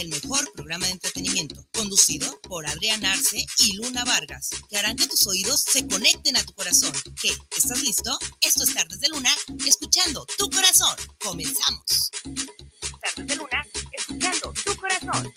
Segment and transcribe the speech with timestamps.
[0.00, 5.06] del mejor programa de entretenimiento, conducido por Adrián Arce y Luna Vargas, que harán que
[5.06, 6.92] tus oídos se conecten a tu corazón.
[7.20, 7.36] ¿Qué?
[7.54, 8.18] ¿Estás listo?
[8.40, 9.30] Esto es Tardes de Luna,
[9.66, 10.96] escuchando tu corazón.
[11.22, 12.10] Comenzamos.
[13.02, 15.32] Tardes de Luna, escuchando tu corazón.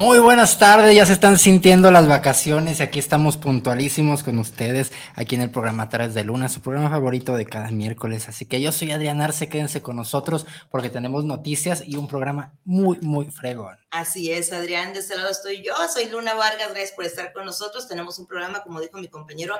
[0.00, 4.92] Muy buenas tardes, ya se están sintiendo las vacaciones y aquí estamos puntualísimos con ustedes
[5.16, 8.28] aquí en el programa Tardes de Luna, su programa favorito de cada miércoles.
[8.28, 12.52] Así que yo soy Adrián Arce, quédense con nosotros porque tenemos noticias y un programa
[12.64, 13.76] muy, muy fregón.
[13.90, 17.44] Así es, Adrián, de este lado estoy yo, soy Luna Vargas, gracias por estar con
[17.44, 17.88] nosotros.
[17.88, 19.56] Tenemos un programa, como dijo mi compañero,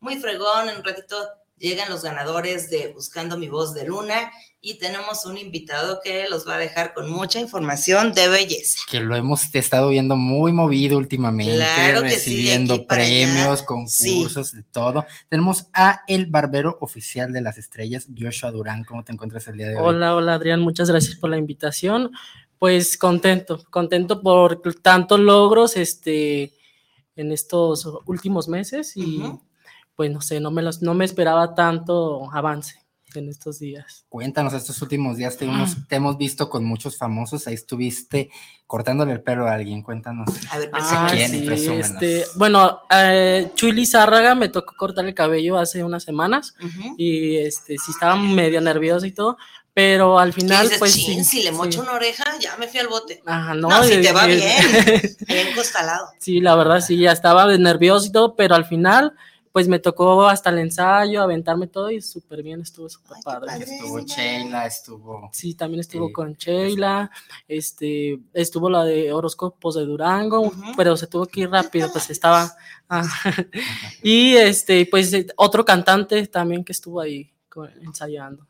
[0.00, 1.16] muy fregón, en un ratito
[1.62, 6.46] llegan los ganadores de Buscando mi voz de Luna y tenemos un invitado que los
[6.46, 8.80] va a dejar con mucha información de belleza.
[8.90, 15.06] Que lo hemos estado viendo muy movido últimamente, Claro sí, recibiendo premios, concursos, de todo.
[15.28, 18.84] Tenemos a el barbero oficial de las estrellas, Joshua Durán.
[18.84, 19.82] ¿Cómo te encuentras el día de hoy?
[19.84, 22.10] Hola, hola Adrián, muchas gracias por la invitación.
[22.58, 26.52] Pues contento, contento por tantos logros este,
[27.14, 29.22] en estos últimos meses y.
[29.96, 32.76] pues no sé, no me, los, no me esperaba tanto avance
[33.14, 34.06] en estos días.
[34.08, 35.48] Cuéntanos, estos últimos días te Ah.
[35.52, 37.46] hemos, te hemos visto con muchos famosos.
[37.46, 38.30] Ahí estuviste
[38.66, 39.82] cortándole el pelo a alguien.
[39.82, 40.30] Cuéntanos.
[40.50, 41.30] A ver, Ah, quién?
[41.30, 46.94] sí, este, bueno, eh, Chuy Lizárraga me tocó cortar el cabello hace unas semanas Ujú.
[46.96, 49.36] y este, sí estaba medio nervioso y todo,
[49.74, 51.56] pero al ¿Qué final dices, pues "Chin, sí, si le sí.
[51.56, 53.22] mocho una oreja, ya me fui al bote.
[53.26, 54.52] Ajá, no, No, si te va y- bien.
[55.28, 56.06] Ahí encostalado.
[56.18, 59.12] Sí, la verdad sí, ya estaba nervioso y todo, pero al final,
[59.52, 63.46] pues me tocó hasta el ensayo, aventarme todo y súper bien, estuvo súper padre.
[63.46, 63.64] padre.
[63.64, 65.30] Estuvo Sheila, estuvo.
[65.32, 66.12] Sí, también estuvo Sí.
[66.12, 67.10] con Sheila,
[67.46, 72.56] este, estuvo la de horóscopos de Durango, pero se tuvo que ir rápido, pues estaba.
[72.88, 73.02] ah,
[74.02, 77.30] y este, pues eh, otro cantante también que estuvo ahí
[77.82, 78.46] ensayando.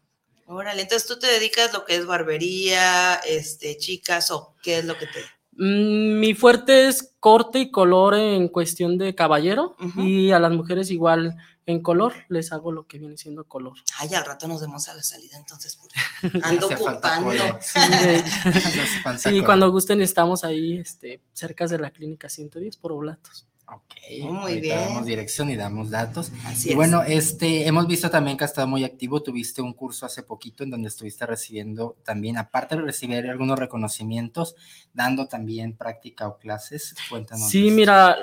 [0.47, 4.97] Órale, entonces tú te dedicas lo que es barbería, este, chicas, o qué es lo
[4.98, 5.21] que te.
[5.53, 10.91] Mm, Mi fuerte es corte y color en cuestión de caballero y a las mujeres
[10.91, 11.37] igual
[11.67, 13.75] en color les hago lo que viene siendo color.
[13.99, 15.79] Ay, al rato nos vemos a la salida, entonces,
[16.43, 17.31] ando ocupando.
[17.61, 17.79] Sí,
[19.19, 19.45] Sí, color.
[19.45, 23.47] cuando gusten estamos ahí este, cerca de la clínica 110 por Oblatos.
[23.75, 24.78] Ok, Muy bien.
[24.78, 26.31] damos dirección y damos datos.
[26.44, 26.77] Así Y es.
[26.77, 29.22] bueno, este, hemos visto también que has estado muy activo.
[29.22, 34.55] Tuviste un curso hace poquito en donde estuviste recibiendo también, aparte de recibir algunos reconocimientos,
[34.93, 36.94] dando también práctica o clases.
[37.09, 37.49] Cuéntanos.
[37.49, 38.16] Sí, mira,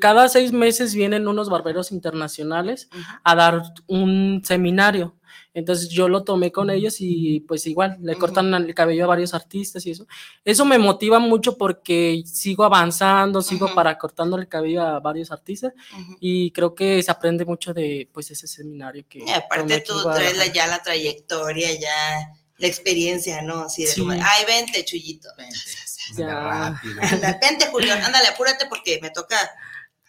[0.00, 2.88] cada seis meses vienen unos barberos internacionales
[3.22, 5.14] a dar un seminario.
[5.52, 9.34] Entonces yo lo tomé con ellos y pues igual, le cortan el cabello a varios
[9.34, 10.06] artistas y eso.
[10.44, 15.72] Eso me motiva mucho porque sigo avanzando, sigo para cortando el cabello a varios artistas
[16.20, 20.36] y creo que se aprende mucho de pues ese seminario que Y aparte tú traes
[20.36, 23.62] la- ya la trayectoria, ya la experiencia, ¿no?
[23.64, 24.00] Así de Sí.
[24.02, 25.28] como, ay, vente, Chuyito.
[25.36, 25.56] Vente,
[26.16, 26.26] Ya.
[26.28, 27.00] rápido.
[27.02, 29.36] Anda, vente, Julián, ándale, apúrate porque me toca.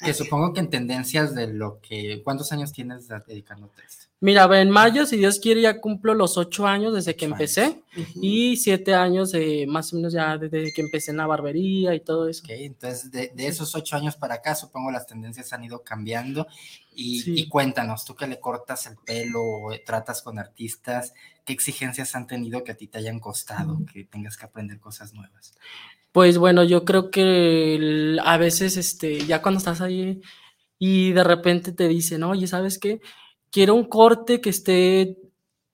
[0.04, 2.22] Que supongo que en tendencias de lo que.
[2.24, 4.06] ¿Cuántos años tienes dedicándote a esto?
[4.20, 7.82] Mira, en mayo, si Dios quiere, ya cumplo los ocho años desde que empecé
[8.22, 12.02] y siete años de más o menos ya desde que empecé en la barbería y
[12.02, 12.44] todo eso.
[12.44, 16.46] Ok, entonces de, de esos ocho años para acá, supongo las tendencias han ido cambiando.
[16.94, 17.34] Y, Sí.
[17.36, 21.14] y cuéntanos, tú que le cortas el pelo tratas con artistas,
[21.46, 25.14] ¿qué exigencias han tenido que a ti te hayan costado, que tengas que aprender cosas
[25.14, 25.56] nuevas?
[26.12, 30.22] Pues bueno, yo creo que el- a veces, este, ya cuando estás ahí
[30.80, 33.02] y de repente te dicen, oye, ¿sabes qué?
[33.52, 35.18] Quiero un corte que esté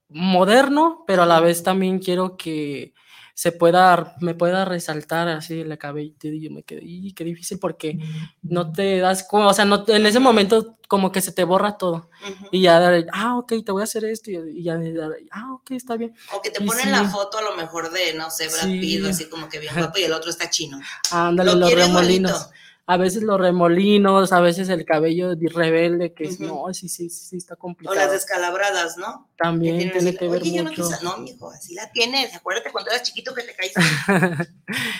[0.09, 2.93] moderno, pero a la vez también quiero que
[3.37, 6.11] se pueda, me pueda resaltar así el cabello.
[6.23, 7.99] Y yo me quedé, y qué difícil porque
[8.41, 11.77] no te das, como, o sea, no, en ese momento como que se te borra
[11.77, 12.09] todo.
[12.51, 12.81] Y ya,
[13.13, 14.31] ah, ok, te voy a hacer esto.
[14.31, 14.79] Y ya,
[15.29, 16.15] ah, ok, está bien.
[16.33, 16.89] O que te Y ponen sí.
[16.89, 18.79] la foto a lo mejor de, no sé, Brad Sí.
[18.79, 20.79] Pitt, así como que bien guapo y el otro está chino.
[21.11, 22.31] Ándale, Lo los remolinos.
[22.31, 22.51] igualito.
[22.89, 27.09] A veces los remolinos, a veces el cabello de rebelde, que es, no, sí, sí,
[27.09, 27.97] sí, está O complicado.
[27.97, 29.27] las descalabradas, ¿no?
[29.35, 30.83] Que También tiene que ver yo no mucho.
[30.87, 32.33] quise- No, mijo, así la tienes.
[32.33, 33.81] Acuérdate cuando eras chiquito que te caíste.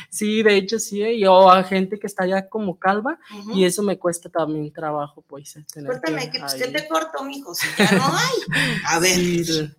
[0.09, 1.13] sí, de hecho sí, ¿eh?
[1.13, 3.19] y o a gente que está ya como calva,
[3.55, 6.87] y eso me cuesta también trabajo, pues, eh, tener Cuéntame, que pues, ¿qué ahí- te
[6.89, 7.55] corto, mijo?
[7.55, 8.37] Si ya no hay.
[8.87, 9.15] A ver.
[9.15, 9.71] Sí,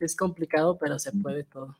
[0.00, 1.74] es complicado, pero se puede todo.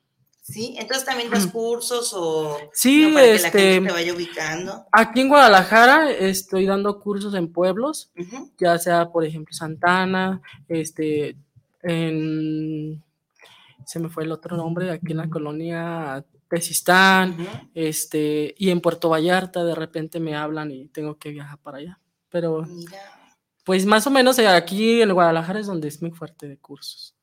[0.46, 3.14] Sí, entonces también das cursos o Sí, ¿no?
[3.14, 4.86] para que la este, gente te vaya ubicando.
[4.92, 8.12] Aquí en Guadalajara estoy dando cursos en pueblos,
[8.58, 11.38] ya sea, por ejemplo, Santana, este,
[11.82, 13.02] en,
[13.86, 17.38] se me fue el otro nombre, aquí en la colonia Tesistán,
[17.74, 21.98] este, y en Puerto Vallarta de repente me hablan y tengo que viajar para allá.
[22.28, 23.00] Pero, Mira.
[23.64, 27.13] pues más o menos eh, aquí en Guadalajara es donde es muy fuerte de cursos.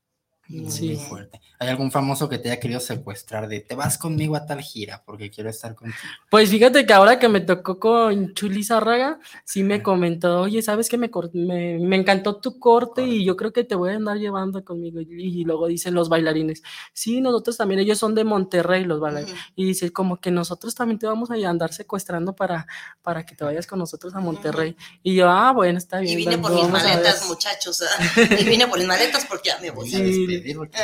[0.48, 0.96] Muy Sí.
[0.98, 1.40] fuerte.
[1.60, 5.02] ¿Hay algún famoso que te haya querido secuestrar de te vas conmigo a tal gira
[5.06, 5.98] porque quiero estar contigo?
[6.30, 10.90] Pues fíjate que ahora que me tocó con Chuli Zárraga, sí me comentó, oye, ¿sabes
[10.90, 10.98] qué?
[10.98, 14.66] Me, me, me encantó tu corte y yo creo que te voy a andar llevando
[14.66, 15.00] conmigo.
[15.00, 19.36] Y, y luego dicen los bailarines, sí, nosotros también, ellos son de Monterrey, los bailarines.
[19.56, 22.68] Y dice, como que nosotros también te vamos a andar secuestrando para,
[23.04, 24.76] para que te vayas con nosotros a Monterrey.
[25.04, 26.14] Y yo, ah, bueno, está bien.
[26.14, 26.94] Y vine por mis vamos a ver".
[26.96, 27.82] maletas, muchachos.
[27.84, 28.22] ¿ah?
[28.40, 29.90] Y vine por mis maletas porque ya me voy.
[29.90, 30.78] Voy a Porque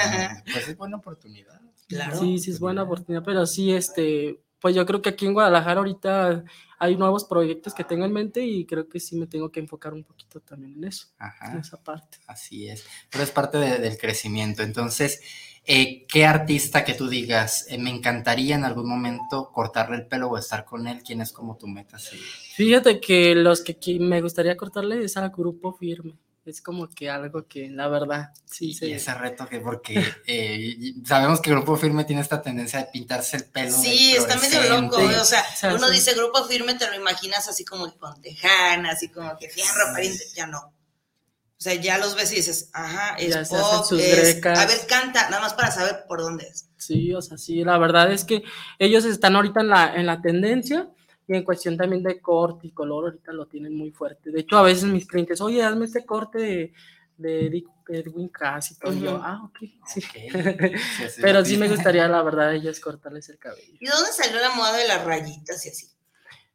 [0.52, 1.60] pues es buena oportunidad.
[1.88, 2.18] Claro.
[2.20, 5.80] Sí, sí, es buena oportunidad, pero sí, este, pues yo creo que aquí en Guadalajara
[5.80, 6.44] ahorita
[6.80, 9.94] hay nuevos proyectos que tengo en mente y creo que sí me tengo que enfocar
[9.94, 12.18] un poquito también en eso, en Ajá, esa parte.
[12.28, 12.86] así es.
[13.10, 14.64] Pero es parte de- del crecimiento.
[14.64, 15.22] Entonces,
[15.66, 20.28] eh, ¿qué artista que tú digas, eh, me encantaría en algún momento cortarle el pelo
[20.30, 21.02] o estar con él?
[21.06, 21.98] ¿Quién es como tu meta?
[22.00, 22.18] Sí.
[22.56, 26.16] Fíjate que los que me gustaría cortarle es al grupo firme.
[26.48, 28.94] Es como que algo que la verdad sí Y se...
[28.94, 33.36] ese reto que porque eh, y- sabemos que Grupo Firme tiene esta tendencia de pintarse
[33.38, 33.72] el pelo.
[33.78, 35.96] Sí, está medio loco, o sea, O sea, uno sí.
[35.96, 39.92] dice grupo firme, te lo imaginas así como que con tejana, así como que fierro,
[39.94, 40.60] pariente, ya no.
[40.60, 44.58] O sea, ya los ves y dices, ajá, es Ya pop, sus es- grecas.
[44.60, 46.70] a ver, canta, nada más para saber por dónde es.
[46.78, 48.44] Sí, o sea, sí, la verdad es que
[48.80, 50.88] ellos están ahorita en la, en la tendencia
[51.28, 54.32] y en cuestión también de corte y color, ahorita lo tienen muy fuerte.
[54.32, 56.74] De hecho, a veces mis clientes, oye, hazme este corte de,
[57.18, 58.94] de Edwin Cass y todo.
[58.94, 60.00] y yo, ah, ok, sí.
[60.00, 63.78] Ok, sí, Pero sí me gustaría, la verdad, ellos cortarles el cabello.
[63.80, 65.88] ¿Y de dónde salió la moda de las rayitas y así?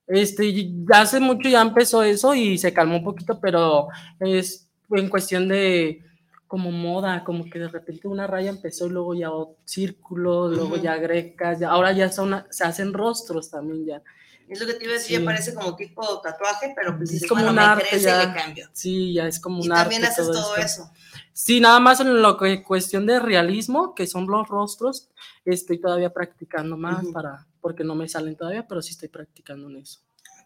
[0.06, 3.88] Este, hace mucho ya empezó eso y se calmó un poquito, pero
[4.20, 6.02] es en cuestión de
[6.46, 9.30] como moda, como que de repente una raya empezó y luego ya
[9.64, 10.82] círculos, luego Ujú.
[10.82, 14.02] ya grecas, ya, ahora ya son, se hacen rostros también ya.
[14.48, 15.22] Es lo que te iba a decir, Sí.
[15.22, 18.22] ya parece como tipo tatuaje, pero pues Es como bueno, un me arte crece ya.
[18.22, 18.68] y le cambio.
[18.72, 19.80] Sí, ya es como un Y arte.
[19.82, 20.82] también haces todo, esto.
[20.82, 20.92] eso.
[21.32, 25.08] Sí, nada más en lo que cuestión de realismo, que son los rostros,
[25.44, 27.12] estoy todavía practicando más Ujú.
[27.12, 30.00] para, porque no me salen todavía, pero sí estoy practicando en eso.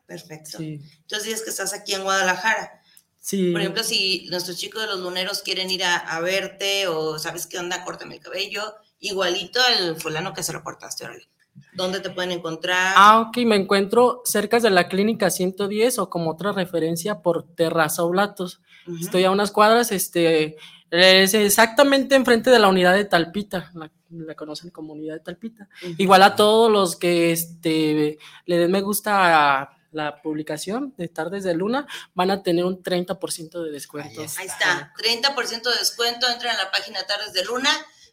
[0.06, 0.58] Perfecto.
[0.58, 2.80] Sí, Entonces dices que estás aquí en Guadalajara.
[3.20, 3.50] sí.
[3.50, 7.46] Por ejemplo, si nuestros chicos de los luneros quieren ir a, a verte o sabes
[7.48, 8.62] qué onda, córtame el cabello,
[9.00, 11.28] igualito al fulano que se lo cortaste, órale.
[11.76, 12.94] ¿Dónde te pueden encontrar?
[12.96, 18.02] Ah, ok, me encuentro cerca de la clínica 110 o como otra referencia por Terraza
[18.02, 18.60] Oblatos.
[18.86, 19.04] Ujú.
[19.04, 20.56] Estoy a unas cuadras, este,
[20.90, 25.68] es exactamente enfrente de la unidad de Talpita, la, la conocen como unidad de Talpita.
[25.98, 31.44] Igual a todos los que este, le den me gusta a la publicación de Tardes
[31.44, 34.20] de Luna, van a tener un 30% de descuento.
[34.20, 34.40] Ahí está.
[34.40, 37.70] Ahí está, 30% de descuento, entran a la página Tardes de Luna,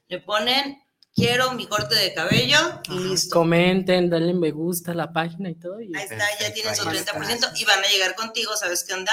[0.08, 0.83] le ponen,
[1.16, 2.58] quiero mi corte de cabello
[2.90, 3.34] y listo.
[3.36, 5.80] Comenten, denle me gusta a la página y todo.
[5.82, 7.12] y- Ahí está, ya Perfecto, tienen su ahí está.
[7.14, 9.12] 30% y van a llegar contigo, ¿sabes qué onda?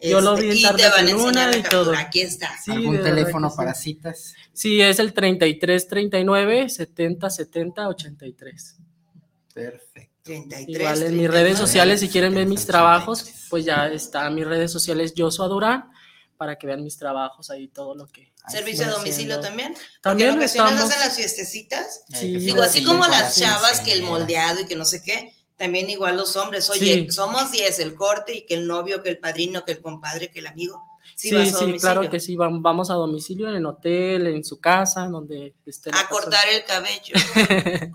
[0.00, 1.82] Yo lo Este, vi en y te van a enseñar la y captura.
[1.84, 1.94] todo.
[1.96, 2.56] Aquí está.
[2.62, 3.56] Sí, ¿Algún teléfono sí.
[3.56, 4.34] para citas?
[4.52, 8.76] Sí, es el 33 39 70 70 83.
[9.54, 10.12] Perfecto.
[10.24, 10.68] 33.
[10.80, 11.28] Igual en mis 39.
[11.42, 13.46] redes sociales, si quieren ver mis 70, trabajos, 83.
[13.50, 15.90] pues ya está mis redes sociales Joshua Durán
[16.36, 18.32] para que vean mis trabajos ahí todo lo que.
[18.50, 19.40] Servicio a domicilio haciendo.
[19.40, 19.72] también.
[19.74, 22.02] Porque También en ocasiones hacen las fiestecitas.
[22.12, 25.02] Sí, Digo, así sí, como las sí, chavas, que el moldeado y que no sé
[25.02, 26.68] qué, también igual los hombres.
[26.70, 27.10] Oye, Sí.
[27.10, 30.40] somos 10, el corte y que el novio, que el padrino, que el compadre, que
[30.40, 30.82] el amigo.
[31.16, 31.80] Sí, Sí, vas a sí, domicilio.
[31.80, 36.08] claro que sí, vam- vamos a domicilio, en hotel, en su casa, donde esté A
[36.08, 37.14] cortar el cabello.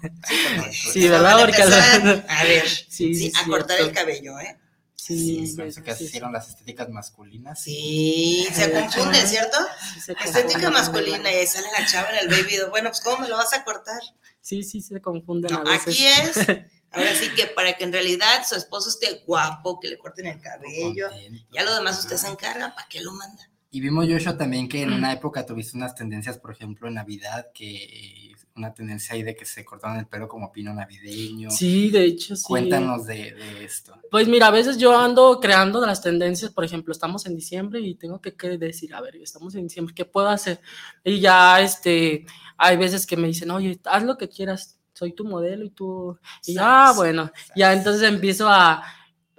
[0.72, 1.40] Sí, ¿verdad?
[1.40, 4.58] a Porque- empezar, a ver, Sí, sí, sí, a cortar el cabello, ¿eh?
[5.02, 7.62] Sí, Sí, parece que hicieron las estéticas masculinas.
[7.62, 9.58] Sí, se hecho, confunde, ¿cierto?
[9.94, 12.58] sí se Estética masculina y sale la chava en el baby.
[12.70, 14.02] Bueno, pues ¿cómo me lo vas a cortar?
[14.42, 15.88] Sí, sí, se confunden No, a veces.
[15.96, 16.38] aquí es,
[16.92, 20.42] ahora sí que para que en realidad su esposo esté guapo, que le corten el
[20.42, 21.46] cabello, Contento.
[21.52, 23.50] ya lo demás usted se encarga, ¿para qué lo manda?
[23.72, 27.48] Y vimos, Joshua, también que en una época tuviste unas tendencias, por ejemplo, en Navidad,
[27.54, 28.29] que
[28.60, 31.50] una tendencia ahí de que se cortaban el pelo como pino navideño.
[31.50, 32.44] Sí, de hecho, sí.
[32.46, 33.96] Cuéntanos de, de esto.
[34.12, 37.96] Pues mira, a veces yo ando creando las tendencias, por ejemplo, estamos en diciembre y
[37.96, 40.60] tengo que, que decir, a ver, estamos en diciembre, ¿qué puedo hacer?
[41.04, 42.26] Y ya, este,
[42.58, 46.18] hay veces que me dicen, oye, haz lo que quieras, soy tu modelo y tú,
[46.46, 48.84] y yo, ah, bueno, ya entonces empiezo a,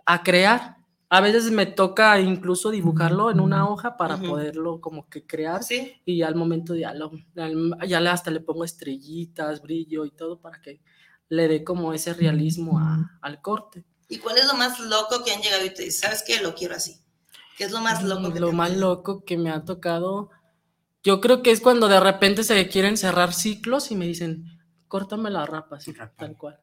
[0.06, 0.76] a crear,
[1.12, 6.00] a veces me toca incluso dibujarlo en una hoja para poderlo como que crear Sí.
[6.04, 10.60] y al momento ya, lo, ya le- hasta le pongo estrellitas, brillo y todo para
[10.60, 10.80] que
[11.28, 13.84] le dé como ese realismo a- al corte.
[14.08, 16.40] ¿Y cuál es lo más loco que han llegado y te dicen, sabes qué?
[16.40, 17.00] Lo quiero así.
[17.58, 20.30] ¿Qué es lo más loco que Lo te más loco que me ha tocado,
[21.02, 24.44] yo creo que es cuando de repente se quieren cerrar ciclos y me dicen,
[24.88, 26.58] córtame la rapa, así, tal cual.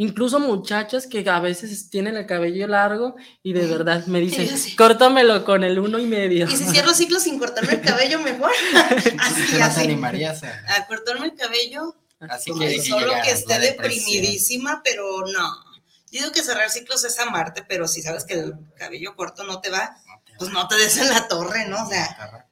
[0.00, 5.44] Incluso muchachas que a veces tienen el cabello largo y de verdad me dicen, córtamelo
[5.44, 6.46] con el uno y medio.
[6.48, 8.52] Y si cierro ciclos sin cortarme el cabello, mejor.
[9.18, 9.80] así, ¿Tú no te así.
[9.82, 15.64] animarías a- A cortarme el cabello, Así Ay, que solo que esté deprimidísima, pero no.
[16.10, 19.70] Digo que cerrar ciclos es amarte, pero si sabes que el cabello corto no te
[19.70, 21.84] va, No te pues no te des en la torre, ¿no?
[21.84, 22.46] O sea.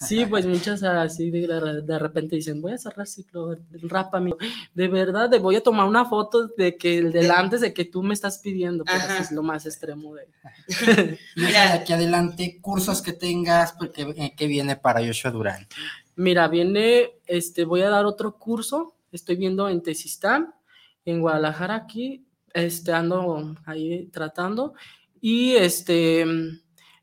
[0.00, 1.46] Sí, pues muchas así de,
[1.82, 4.32] de repente dicen, voy a cerrar ciclo, rápame.
[4.72, 7.84] De verdad, te voy a tomar una foto de que el del antes de que
[7.84, 10.28] tú me estás pidiendo, así es lo más extremo de...
[11.36, 15.66] Mira, de aquí adelante, cursos que tengas, porque eh, ¿qué viene para Joshua Durán?
[16.14, 20.54] Mira, viene, este, voy a dar otro curso, estoy viendo en Tesistán,
[21.04, 22.24] en Guadalajara aquí,
[22.54, 24.74] este, ando ahí tratando,
[25.20, 26.24] y este,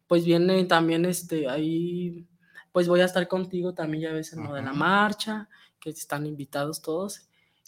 [0.08, 2.26] pues viene también, este, ahí,
[2.76, 5.48] pues voy a estar contigo también, ya ves, en lo de la marcha,
[5.80, 7.22] que están invitados todos,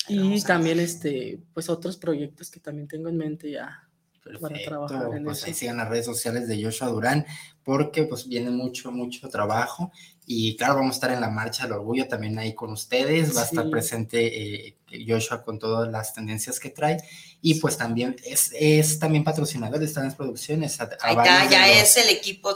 [0.10, 3.87] y también, este, pues otros proyectos que también tengo en mente ya.
[4.28, 5.48] Para Perfecto, trabajar en pues eso.
[5.48, 7.26] ahí sigan las redes sociales de Joshua Durán,
[7.64, 9.92] porque pues viene mucho, mucho trabajo.
[10.30, 13.36] Y claro, vamos a estar en la marcha del orgullo también ahí con ustedes.
[13.36, 13.72] Va a estar Sí.
[13.72, 16.98] presente eh, Joshua con todas las tendencias que trae.
[17.42, 20.80] Y pues también es, es también patrocinador de estas producciones.
[20.82, 22.56] a- a ahí está, ya los- es el equipo Ahí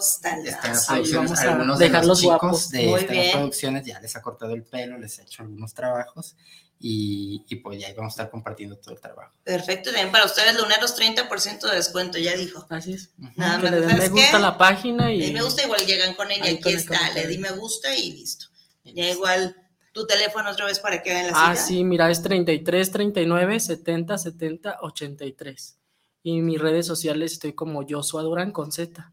[1.00, 2.70] producciones, vamos a algunos de los chicos guapos.
[2.70, 3.32] de bien.
[3.32, 6.36] producciones ya les ha cortado el pelo, les ha hecho algunos trabajos
[6.82, 9.34] y, y pues ya ahí vamos a estar compartiendo todo el trabajo.
[9.44, 12.66] Perfecto, y también para ustedes, luneros, 30% de descuento, ya dijo.
[12.70, 13.12] Así es.
[13.36, 14.40] Nada más, le den me ¿sabes gusta qué?
[14.40, 15.32] la página y...
[15.32, 18.48] Me gusta, igual llegan con ella, aquí el está, le di me gusta y listo.
[18.84, 19.56] Ya igual
[19.94, 21.68] tu teléfono otra vez para que hagan la Ah, cita.
[21.68, 25.78] sí, mira, es 33, 39, 70, 70, 83.
[26.24, 29.12] Y en mis redes sociales estoy como Joshua Durán con Z.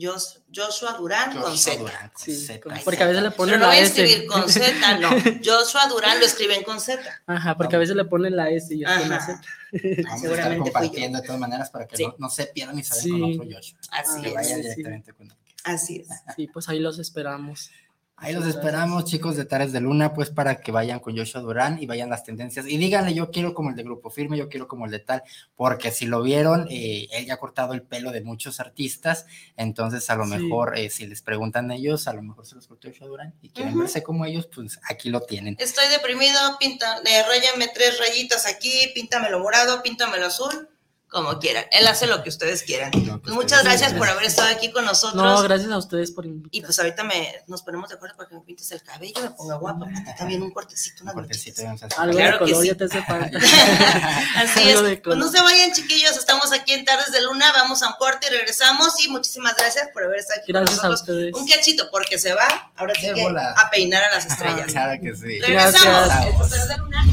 [0.00, 1.78] Jos- Joshua Durán con Joshua Z.
[1.78, 2.60] Durán, con Sí, Z.
[2.60, 3.86] con- porque a veces le Pero ponen no voy a S.
[4.02, 5.08] escribir con Z, no.
[5.44, 7.02] Joshua Durán lo escriben con Z.
[7.26, 9.20] Ajá, porque a veces le ponen la S y yo con la.
[9.20, 9.40] Z.
[9.42, 10.62] Vamos a estar Seguramente fui yo.
[10.72, 12.04] compartiendo de todas maneras para que Sí.
[12.06, 13.10] no, no se pierdan y se vayan Sí.
[13.20, 13.78] con otro Joshua.
[13.90, 14.66] Así Que vayan es.
[14.66, 14.70] sí.
[14.76, 15.36] directamente con él.
[15.64, 16.08] Así es.
[16.36, 17.70] Sí, pues ahí los esperamos.
[18.20, 21.80] Ahí los esperamos, chicos de Tares de Luna, pues para que vayan con Joshua Durán
[21.80, 22.66] y vayan las tendencias.
[22.66, 25.22] Y díganle, yo quiero como el de Grupo Firme, yo quiero como el de tal,
[25.54, 30.10] porque si lo vieron, eh, él ya ha cortado el pelo de muchos artistas, entonces
[30.10, 30.30] a lo Sí.
[30.36, 33.34] mejor eh, si les preguntan a ellos, a lo mejor se los cortó Joshua Durán
[33.40, 35.54] y quieren verse como ellos, pues aquí lo tienen.
[35.60, 40.68] Estoy deprimido, pinta, eh, rayame tres rayitas aquí, píntamelo morado, píntamelo azul,
[41.08, 41.64] como quieran.
[41.72, 42.90] Él hace lo que ustedes quieran.
[42.90, 45.22] Pues muchas gracias por haber estado aquí con nosotros.
[45.22, 46.66] No, gracias a ustedes por y invitarme.
[46.66, 49.56] pues ahorita me, nos ponemos de acuerdo para que me pintes el cabello, me ponga
[49.56, 51.64] guapa, a ti también un cortecito, Un unas cortecito, mechitas.
[51.64, 51.98] vamos a hacer.
[52.00, 52.68] Algo Claro de que color sí.
[52.68, 53.38] ya te hace falta.
[54.36, 55.00] Así es.
[55.02, 56.16] Pues no se vayan, chiquillos.
[56.16, 57.52] Estamos aquí en Tardes de Luna.
[57.52, 59.04] Vamos a un corte y regresamos.
[59.04, 61.16] Y muchísimas gracias por haber estado aquí Gracias con a nosotros.
[61.16, 61.34] ustedes.
[61.34, 62.70] Un cachito, porque se va.
[62.76, 64.66] Ahora sí que a peinar a las estrellas.
[64.66, 65.40] Claro que sí.
[65.40, 66.06] Regresamos.
[66.08, 66.26] Gracias.
[66.28, 67.04] Esto es Tardes de Luna.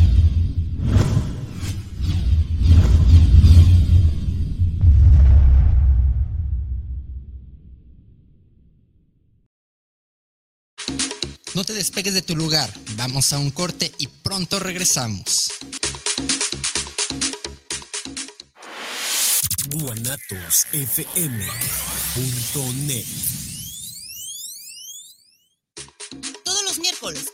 [11.55, 15.49] No te despegues de tu lugar, vamos a un corte y pronto regresamos.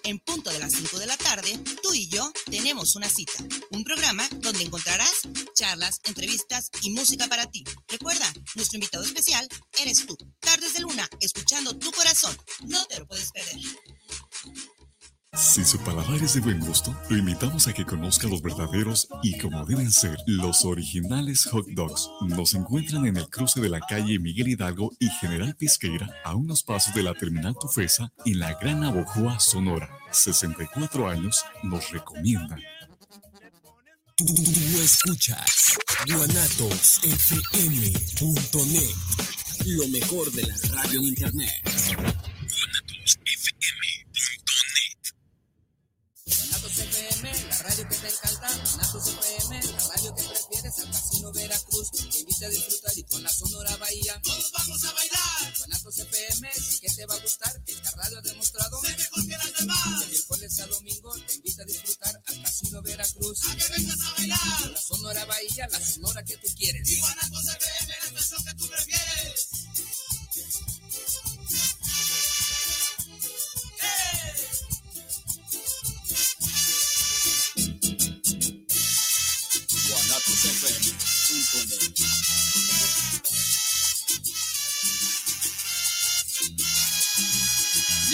[0.03, 3.33] En punto de las 5 de la tarde, tú y yo tenemos una cita.
[3.69, 5.21] Un programa donde encontrarás
[5.53, 7.63] charlas, entrevistas y música para ti.
[7.87, 9.47] Recuerda, nuestro invitado especial
[9.79, 10.17] eres tú.
[10.41, 12.37] Tardes de Luna, escuchando tu corazón.
[12.67, 13.61] No te lo puedes perder.
[15.33, 19.37] Si su paladar es de buen gusto, lo invitamos a que conozca los verdaderos y
[19.37, 22.09] como deben ser, los originales hot dogs.
[22.27, 26.63] Nos encuentran en el cruce de la calle Miguel Hidalgo y General Pisqueira, a unos
[26.63, 29.89] pasos de la terminal Tufesa, en la Gran Abojoa, Sonora.
[30.11, 32.59] 64 años nos recomiendan.
[34.17, 38.95] Tú, tú, tú escuchas guanatosfm.net,
[39.65, 42.30] lo mejor de la radio en internet.
[47.63, 48.47] Radio que te encanta.
[48.51, 50.79] Guanatos FM, la radio que prefieres.
[50.79, 54.21] Al Casino Veracruz, te invita a disfrutar y con la Sonora Bahía.
[54.23, 55.57] Todos vamos a bailar.
[55.57, 57.61] Guanatos FM, sí que te va a gustar.
[57.65, 59.99] Esta radio ha demostrado ser mejor que las demás.
[59.99, 63.39] De miércoles a domingo, te invita a disfrutar al Casino Veracruz.
[63.49, 64.61] A que vengas a bailar.
[64.61, 66.89] Con la Sonora Bahía, la Sonora que tú quieres.
[66.89, 69.50] Y Guanatos FM, la estación que tú prefieres.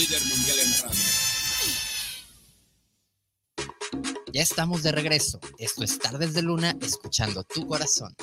[0.09, 0.71] Mundial en.
[4.31, 5.37] Ya estamos de regreso.
[5.57, 8.15] Esto es Tardes de Luna, escuchando tu corazón.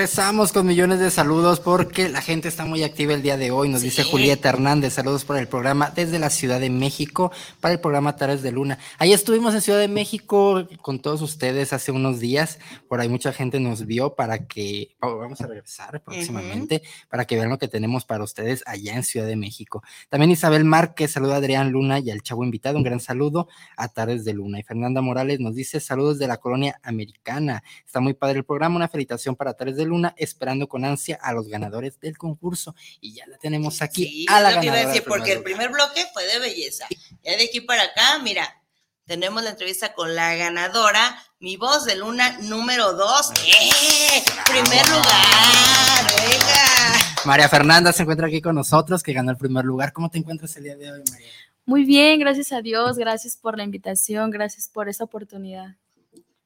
[0.00, 3.68] Regresamos con millones de saludos porque la gente está muy activa el día de hoy.
[3.68, 7.30] Nos dice Julieta Hernández, saludos por el programa desde la Ciudad de México
[7.60, 8.78] para el programa Tares de Luna.
[8.96, 12.58] Ahí estuvimos en Ciudad de México con todos ustedes hace unos días.
[12.88, 16.80] Por ahí mucha gente nos vio para que oh, vamos a regresar próximamente
[17.10, 19.82] para que vean lo que tenemos para ustedes allá en Ciudad de México.
[20.08, 22.78] También Isabel Márquez, saluda a Adrián Luna y al chavo invitado.
[22.78, 24.60] Un gran saludo a Tares de Luna.
[24.60, 27.62] Y Fernanda Morales nos dice saludos de la colonia americana.
[27.84, 28.76] Está muy padre el programa.
[28.76, 32.74] Una felicitación para Tares de Luna, esperando con ansia a los ganadores del concurso.
[33.00, 34.94] Y ya la tenemos aquí Sí, a la es lo que iba a ganadora.
[34.94, 36.86] decir, porque el primer bloque fue de belleza.
[37.22, 38.62] Ya de aquí para acá, mira,
[39.06, 43.32] tenemos la entrevista con la ganadora, mi voz de luna número dos.
[43.46, 44.22] ¡Eh!
[44.46, 46.34] Primer lugar, venga.
[46.38, 47.00] lugar.
[47.24, 49.92] María Fernanda se encuentra aquí con nosotros, que ganó el primer lugar.
[49.92, 51.28] ¿Cómo te encuentras el día de hoy, María?
[51.66, 55.76] Muy bien, gracias a Dios, gracias por la invitación, gracias por esta oportunidad.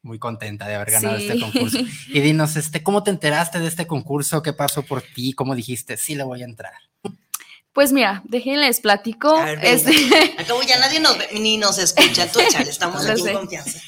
[0.04, 1.26] Muy contenta de haber ganado Sí.
[1.26, 1.78] este concurso.
[2.08, 4.42] Y dinos, este, ¿cómo te enteraste de este concurso?
[4.42, 5.32] ¿Qué pasó por ti?
[5.32, 5.96] ¿Cómo dijiste?
[5.96, 6.74] Sí, le voy a entrar.
[7.72, 9.34] Pues mira, déjenles platico.
[9.34, 9.90] A ver, este,
[10.38, 12.30] Acabo ya nadie nos ve, ni nos escucha.
[12.30, 13.80] Tú, échale, estamos aquí en confianza.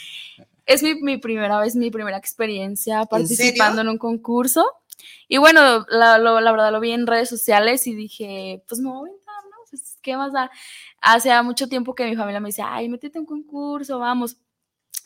[0.64, 3.82] es mi, mi primera vez, mi primera experiencia participando serio?
[3.82, 4.64] en un concurso.
[5.28, 8.88] Y bueno, la, lo- la verdad lo vi en redes sociales y dije, pues me
[8.88, 9.56] voy a aventar, ¿no?
[9.70, 10.50] Pues, ¿qué más da?
[11.02, 14.38] Hace mucho tiempo que mi familia me decía, ay, métete en un concurso, vamos.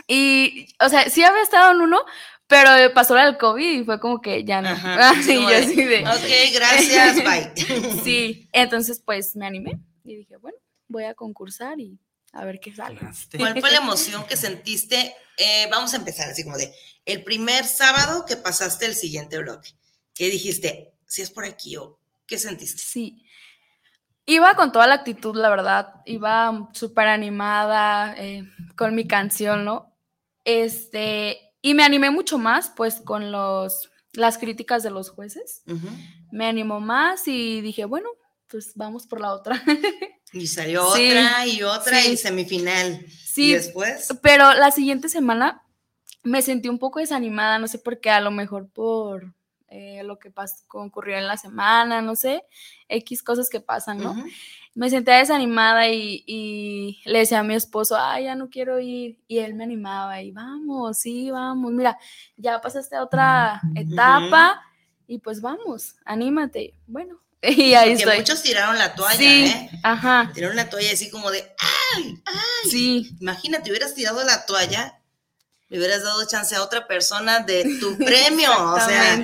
[0.07, 1.99] Y, o sea, sí había estado en uno,
[2.47, 4.71] pero pasó la del COVID y fue como que ya no.
[4.71, 6.01] Ajá, sí, como yo así de...
[6.01, 8.03] Ok, gracias, bye.
[8.03, 11.98] Sí, entonces pues me animé y dije, bueno, voy a concursar y
[12.33, 12.98] a ver qué sale.
[13.37, 15.14] ¿Cuál fue la emoción que sentiste?
[15.37, 16.72] Eh, vamos a empezar así como de
[17.05, 19.70] el primer sábado que pasaste el siguiente bloque.
[20.14, 20.92] ¿Qué dijiste?
[21.07, 22.81] Si es por aquí o qué sentiste?
[22.81, 23.25] Sí.
[24.27, 25.94] Iba con toda la actitud, la verdad.
[26.05, 28.44] Iba súper animada eh,
[28.77, 29.89] con mi canción, ¿no?
[30.44, 35.62] Este, y me animé mucho más, pues, con los, las críticas de los jueces.
[36.31, 38.09] Me animó más y dije, bueno,
[38.48, 39.62] pues vamos por la otra.
[40.33, 42.12] Y salió Sí, otra y otra sí.
[42.12, 43.05] y semifinal.
[43.05, 45.64] Y sí, después, pero la siguiente semana
[46.22, 49.35] me sentí un poco desanimada, no sé por qué, a lo mejor por
[49.70, 50.33] eh, lo que
[50.68, 52.44] ocurrió en la semana, no sé,
[52.88, 54.11] X cosas que pasan, ¿no?
[54.12, 54.24] ujú,
[54.74, 59.18] me sentía desanimada y, y le decía a mi esposo, ay, ya no quiero ir.
[59.26, 61.72] Y él me animaba y vamos, sí, vamos.
[61.72, 61.98] Mira,
[62.37, 64.62] ya pasaste a otra etapa
[65.06, 66.74] y pues vamos, anímate.
[66.87, 68.18] Bueno, y ahí porque estoy.
[68.18, 69.70] muchos tiraron la toalla, sí, ¿eh?
[69.83, 71.40] ajá, Tiraron la toalla así como de,
[71.96, 72.22] ¡ay!
[72.26, 72.70] ¡ay!
[72.70, 75.00] sí, Imagínate, hubieras tirado la toalla,
[75.70, 78.50] le hubieras dado chance a otra persona de tu premio.
[78.74, 79.16] o sea,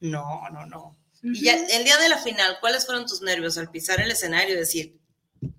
[0.00, 0.98] no, no, no.
[1.22, 4.54] Y ya el día de la final, ¿cuáles fueron tus nervios al pisar el escenario
[4.54, 4.98] y decir,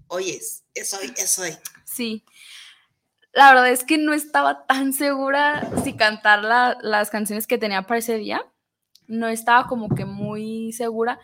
[0.08, 0.40] oye,
[0.76, 1.58] es hoy, es hoy?
[1.86, 2.26] Sí.
[3.32, 7.82] La verdad es que no estaba tan segura si cantar la- las canciones que tenía
[7.84, 8.46] para ese día.
[9.08, 11.18] No estaba como que muy segura.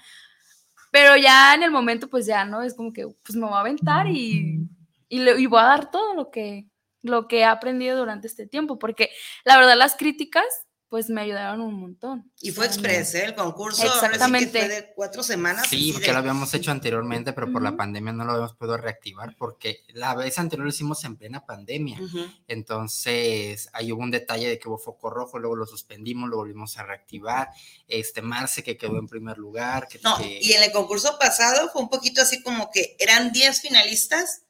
[0.92, 2.64] Pero ya en el momento, pues ya, ¿no?
[2.64, 4.66] Es como que, pues me voy a aventar y,
[5.10, 6.69] y, le- y voy a dar todo lo que,
[7.02, 8.80] lo que he aprendido durante este tiempo.
[8.80, 9.10] Porque
[9.46, 10.46] la verdad, las críticas,
[10.90, 12.32] pues me ayudaron un montón.
[12.42, 13.26] Y fue express, ¿eh?
[13.26, 13.84] El concurso.
[13.84, 14.60] ahora sí que Exactamente.
[14.60, 15.68] fue de cuatro semanas.
[15.70, 17.78] Sí, porque de- lo habíamos hecho anteriormente, pero por la Ujú.
[17.78, 22.00] pandemia no lo habíamos podido reactivar porque la vez anterior lo hicimos en plena pandemia.
[22.02, 22.26] Ujú.
[22.48, 26.78] Entonces, ahí hubo un detalle de que hubo foco rojo, luego lo suspendimos, lo volvimos
[26.78, 27.50] a reactivar.
[27.88, 29.88] Este Marce que quedó en primer lugar.
[29.88, 33.32] Que, No, que- y en el concurso pasado fue un poquito así como que eran
[33.32, 34.44] 10 finalistas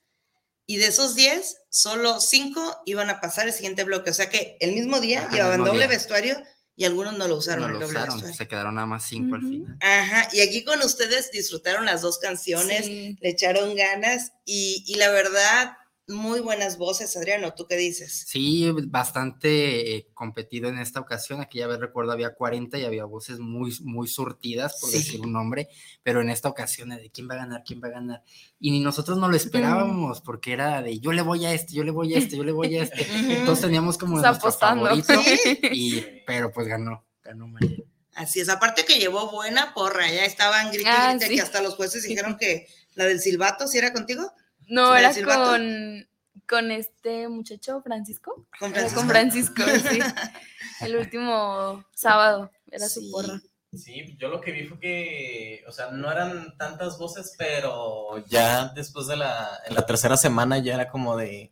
[0.69, 4.11] y de esos 10, solo 5 iban a pasar el siguiente bloque.
[4.11, 5.97] O sea que el mismo día Ajá, llevaban mismo doble día.
[5.97, 6.37] vestuario
[6.75, 7.61] y algunos no lo usaron.
[7.63, 8.37] no lo doble usaron, vestuario.
[8.37, 9.49] se quedaron nada más cinco al Ujú.
[9.51, 9.77] final.
[9.81, 13.17] Ajá, y aquí con ustedes disfrutaron las dos canciones, Sí.
[13.19, 15.73] le echaron ganas y, y la verdad,
[16.09, 18.25] muy buenas voces, Adriano, ¿tú qué dices?
[18.27, 21.41] Sí, bastante eh, competido en esta ocasión.
[21.41, 24.97] Aquella vez recuerdo había 40 y había voces muy, muy surtidas, por Sí.
[24.97, 25.69] decir un nombre,
[26.03, 28.23] pero en esta ocasión de quién va a ganar, quién va a ganar.
[28.59, 31.83] Y ni nosotros no lo esperábamos, porque era de yo le voy a este, yo
[31.83, 33.07] le voy a este, yo le voy a este.
[33.37, 34.85] Entonces teníamos como Está nuestro apostando.
[34.85, 35.59] favorito, Sí.
[35.71, 37.77] y, pero pues ganó, ganó María.
[38.15, 41.35] Así es, aparte que llevó buena porra, ya estaban grite, Ah, sí.
[41.35, 44.29] que hasta los jueces dijeron que la del silbato, ¿sí era contigo?
[44.69, 46.07] No, ¿La era con,
[46.47, 48.47] con este muchacho Francisco.
[48.59, 49.99] Con Era Con Francisco, sí.
[50.81, 53.05] El último sábado era Sí.
[53.05, 53.41] su porra.
[53.71, 58.69] Sí, yo lo que vi fue que, o sea, no eran tantas voces, pero ya
[58.69, 61.51] después de la, en la tercera semana ya era como de,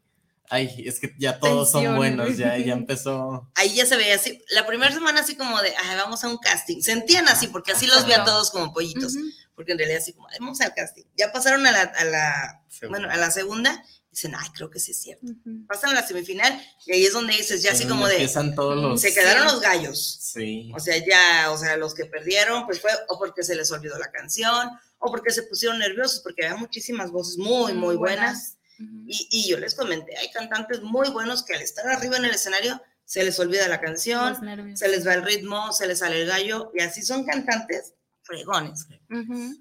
[0.49, 3.47] ay, es que ya todos son buenos, ya, ya empezó.
[3.53, 6.37] Ahí ya se veía así, la primera semana así como de, ay, vamos a un
[6.39, 6.81] casting.
[6.81, 9.13] Sentían así, porque así los vi a todos como pollitos.
[9.57, 11.03] Porque en realidad así como, "Ay, vamos al casting.
[11.17, 12.99] Ya pasaron a la, a la, Segunda.
[12.99, 15.25] bueno, a la segunda, dicen, ay, creo que sí es cierto.
[15.25, 15.65] Ujú.
[15.67, 19.01] Pasan a la semifinal y ahí es donde dices, ya así como de, todos los...
[19.01, 20.19] se quedaron los gallos.
[20.21, 20.71] Sí.
[20.75, 23.97] O sea, ya, o sea, los que perdieron, pues fue o porque se les olvidó
[23.97, 28.57] la canción, o porque se pusieron nerviosos, porque había muchísimas voces muy, muy buenas.
[28.79, 29.05] Ujú.
[29.07, 32.31] Y, y yo les comenté, hay cantantes muy buenos que al estar arriba en el
[32.35, 34.35] escenario se les olvida la canción,
[34.77, 37.93] se les va el ritmo, se les sale el gallo, y así son cantantes
[38.27, 38.87] fregones.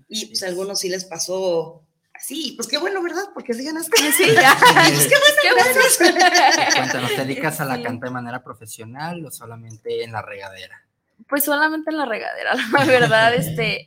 [0.08, 3.24] Y pues a algunos sí les pasó así, pues qué bueno, ¿verdad?
[3.34, 3.96] Porque sí ganaste.
[4.12, 4.56] Sí, ya.
[4.94, 6.74] Pues, qué bueno, gracias.
[6.76, 7.82] Cuéntanos, ¿te dedicas a la Sí.
[7.82, 10.82] canta de manera profesional o solamente en la regadera?
[11.28, 13.82] Pues solamente en la regadera, la verdad, este,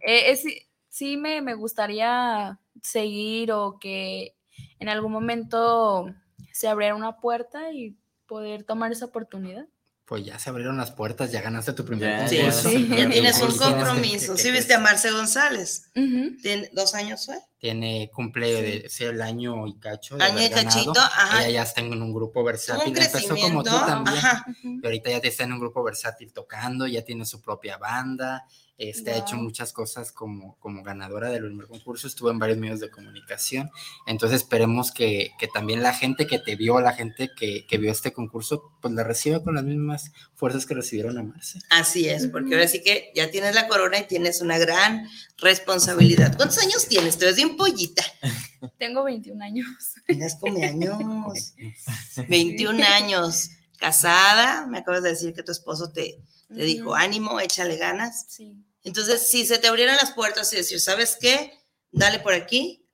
[0.00, 0.44] eh, es-
[0.88, 4.34] sí me, me gustaría seguir o que
[4.78, 6.06] en algún momento
[6.52, 7.94] se abriera una puerta y
[8.26, 9.66] poder tomar esa oportunidad.
[10.06, 12.70] Pues ya se abrieron las puertas, ya ganaste tu primer Sí, concurso.
[12.70, 12.88] sí.
[12.88, 14.36] ya tienes un compromiso.
[14.36, 14.78] ¿Qué- Sí, viste a?
[14.78, 15.90] Marce González.
[15.94, 17.38] ¿Tiene dos años fue?
[17.58, 20.16] Tiene, cumple de, sí, el año y cacho.
[20.16, 20.64] de Año y ganado.
[20.68, 21.42] cachito, ajá.
[21.42, 22.96] Ella ya está en un grupo Tuvo un versátil.
[22.96, 24.16] Empezó como tú también.
[24.16, 24.46] Ajá.
[24.62, 28.44] Y ahorita ya está en un grupo versátil tocando, ya tiene su propia banda,
[28.78, 29.44] este, ha hecho Wow.
[29.44, 33.70] muchas cosas como, como ganadora del primer concurso, estuvo en varios medios de comunicación,
[34.06, 37.90] entonces esperemos que, que también la gente que te vio, la gente que, que vio
[37.90, 41.60] este concurso, pues la reciba con las mismas fuerzas que recibieron a Marce.
[41.70, 45.08] Así es, porque ahora sí que ya tienes la corona y tienes una gran
[45.38, 46.36] responsabilidad.
[46.36, 47.16] ¿Cuántos años tienes?
[47.18, 48.02] Te ves bien pollita.
[48.78, 49.66] Tengo 21 años.
[50.06, 51.54] Tienes como años.
[52.28, 53.50] 21 años.
[53.78, 58.26] Casada, me acabas de decir que tu esposo te, te dijo, ánimo, échale ganas.
[58.28, 58.56] Sí.
[58.82, 61.52] Entonces, si se te abrieran las puertas y decir, ¿sabes qué?
[61.90, 62.86] Dale por aquí,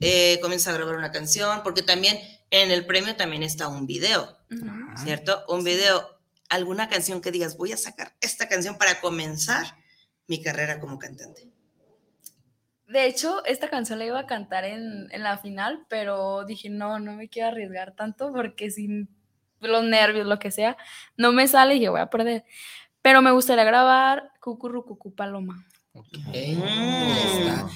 [0.00, 2.18] eh, comienza a grabar una canción, porque también
[2.50, 4.36] en el premio también está un video.
[4.62, 5.44] Ah, ¿cierto?
[5.48, 9.66] Un video, alguna canción que digas, voy a sacar esta canción para comenzar
[10.26, 11.50] mi carrera como cantante.
[12.86, 16.98] De hecho, esta canción la iba a cantar en, en la final, pero dije, no,
[16.98, 19.08] no me quiero arriesgar tanto porque sin
[19.60, 20.76] los nervios, lo que sea,
[21.16, 22.44] no me sale y yo voy a perder.
[23.02, 25.64] Pero me gustaría grabar Cucurrucucú Paloma.
[25.92, 26.06] ok,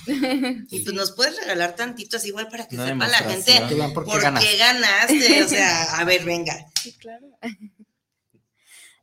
[0.06, 0.66] Mm.
[0.70, 3.52] Y pues nos puedes regalar tantito así igual para que Una sepa la gente
[3.94, 4.44] por qué por ganas.
[4.44, 5.44] qué ganaste.
[5.44, 6.54] O sea, a ver, venga.
[6.80, 7.26] Sí, claro.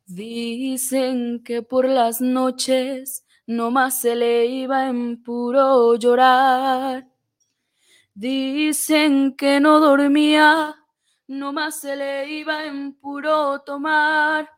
[0.05, 7.07] Dicen que por las noches no más se le iba en puro llorar.
[8.13, 10.75] Dicen que no dormía,
[11.27, 14.49] no más se le iba en puro tomar.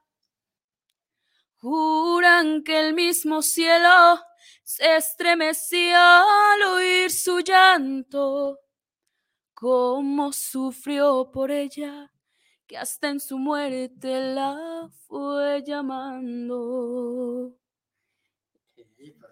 [1.62, 4.19] Juran que el mismo cielo
[4.63, 8.58] se estremecía al oír su llanto.
[9.54, 12.12] Cómo sufrió por ella
[12.65, 17.54] que hasta en su muerte la fue llamando.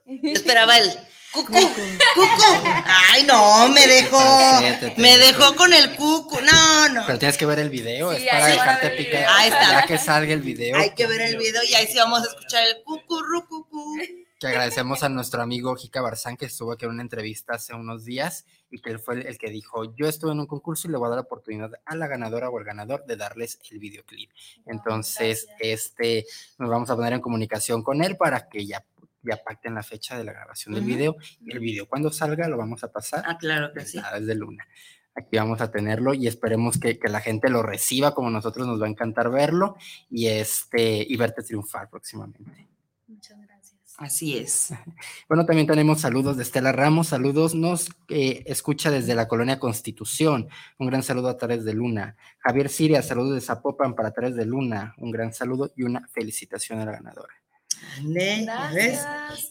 [0.10, 0.89] Yo esperaba el
[1.32, 1.82] cucu, cucu.
[3.12, 4.19] Ay, no, me dejó.
[4.98, 6.41] Me dejó con el cucu.
[6.41, 7.04] No, no.
[7.06, 9.26] Pero tienes que ver el video, Sí, es para dejarte picar.
[9.30, 9.82] Ahí está.
[9.82, 10.78] Ya que salga el video.
[10.78, 13.98] Hay que ver el video y ahí sí vamos a escuchar el cucu, cucu.
[14.39, 18.06] que agradecemos a nuestro amigo Jica Barzán que estuvo aquí en una entrevista hace unos
[18.06, 20.91] días y que él fue el, el que dijo, yo estuve en un concurso y
[20.91, 23.80] le voy a dar la oportunidad a la ganadora o el ganador de darles el
[23.80, 24.32] videoclip.
[24.65, 26.26] Entonces, este,
[26.58, 28.86] nos vamos a poner en comunicación con él para que ya,
[29.23, 30.91] ya pacten la fecha de la grabación del Ujú.
[30.93, 31.15] video.
[31.45, 33.23] Y el video cuando salga lo vamos a pasar.
[33.25, 33.97] Ah, claro que sí.
[33.97, 34.65] Nada, es de luna.
[35.15, 38.82] Aquí vamos a tenerlo y esperemos que, que la gente lo reciba como nosotros nos
[38.82, 39.75] va a encantar verlo
[40.10, 42.67] y, este, y verte triunfar próximamente.
[43.08, 43.79] Muchas gracias.
[43.97, 44.69] Así es.
[45.27, 47.08] Bueno, también tenemos saludos de Estela Ramos.
[47.08, 50.47] Saludos, nos eh, escucha desde la colonia Constitución.
[50.79, 52.15] Un gran saludo a Tares de Luna.
[52.39, 54.95] Javier Siria, saludos de Zapopan para Tares de Luna.
[54.97, 57.34] Un gran saludo y una felicitación a la ganadora.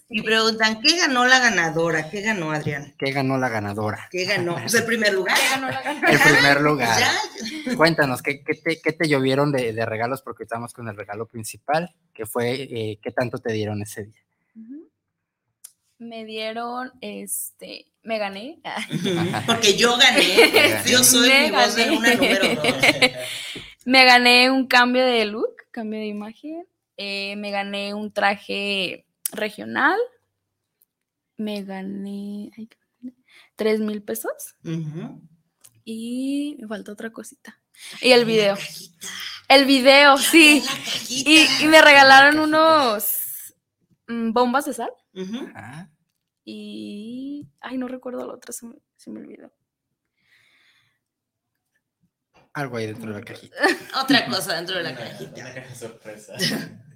[0.08, 2.10] Y preguntan, ¿qué ganó la ganadora?
[2.10, 2.94] ¿Qué ganó Adrián?
[2.98, 4.08] ¿Qué ganó la ganadora?
[4.10, 4.56] ¿Qué ganó?
[4.60, 5.36] Pues el primer lugar.
[5.60, 6.10] La.
[6.10, 6.98] El primer lugar.
[6.98, 7.76] Ya.
[7.76, 10.22] Cuéntanos, ¿qué, qué te, qué te llovieron de, de regalos?
[10.22, 14.22] Porque estamos con el regalo principal, que fue, eh, ¿qué tanto te dieron ese día?
[15.98, 18.60] Me dieron, este, me gané.
[19.46, 20.80] Porque yo gané.
[20.86, 22.74] Yo soy Me mi voz de luna número dos.
[23.84, 26.66] Me gané un cambio de look, cambio de imagen.
[26.98, 29.98] Eh, me gané un traje regional.
[31.36, 32.50] Me gané
[33.56, 34.56] tres mil pesos.
[35.84, 37.58] Y me falta otra cosita.
[38.02, 38.56] Y el video.
[39.48, 40.62] El video, sí.
[41.08, 43.54] Y, y me regalaron unos
[44.08, 44.90] mm, bombas de sal.
[46.44, 47.48] Y.
[47.60, 49.52] Ay, no recuerdo la otra, se me, se me olvidó.
[52.58, 53.56] algo ahí dentro de la cajita.
[54.02, 55.40] Otra cosa dentro de la cajita.
[55.40, 56.34] Una caja sorpresa.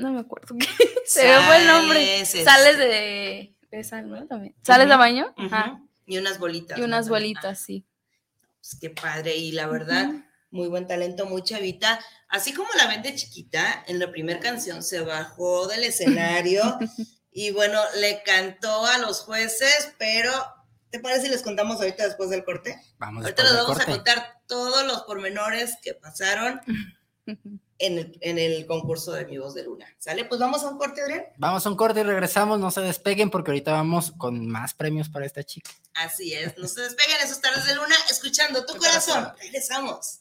[0.00, 0.66] No me acuerdo qué.
[1.06, 2.24] Se me fue el nombre.
[2.24, 4.26] Sales, Sales de, de sal, ¿no?
[4.26, 4.54] También.
[4.62, 5.34] ¿Sales de baño?
[5.36, 5.82] Ajá.
[6.06, 6.78] Y unas bolitas.
[6.78, 7.86] Y unas bolitas, sí.
[8.60, 9.36] Pues qué padre.
[9.36, 10.10] Y la verdad,
[10.50, 12.00] muy buen talento, muy chavita.
[12.28, 16.62] Así como la ven de chiquita, en la primera canción se bajó del escenario
[17.32, 20.32] y bueno, le cantó a los jueces, pero
[20.90, 22.80] ¿te parece si les contamos ahorita después del corte?
[22.98, 26.60] Vamos Ahorita les vamos a contar todos los pormenores que pasaron
[27.80, 29.86] en el, en el concurso de Mi Voz de Luna.
[29.98, 30.24] ¿Sale?
[30.24, 31.24] Pues vamos a un corte, Adrián.
[31.38, 32.60] Vamos a un corte y regresamos.
[32.60, 35.70] No se despeguen porque ahorita vamos con más premios para esta chica.
[35.94, 39.32] Así es, no se despeguen esos tardes de luna escuchando tu corazón.
[39.40, 40.20] Regresamos.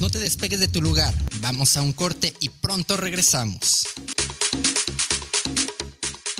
[0.00, 1.14] No te despegues de tu lugar.
[1.40, 3.86] Vamos a un corte y pronto regresamos.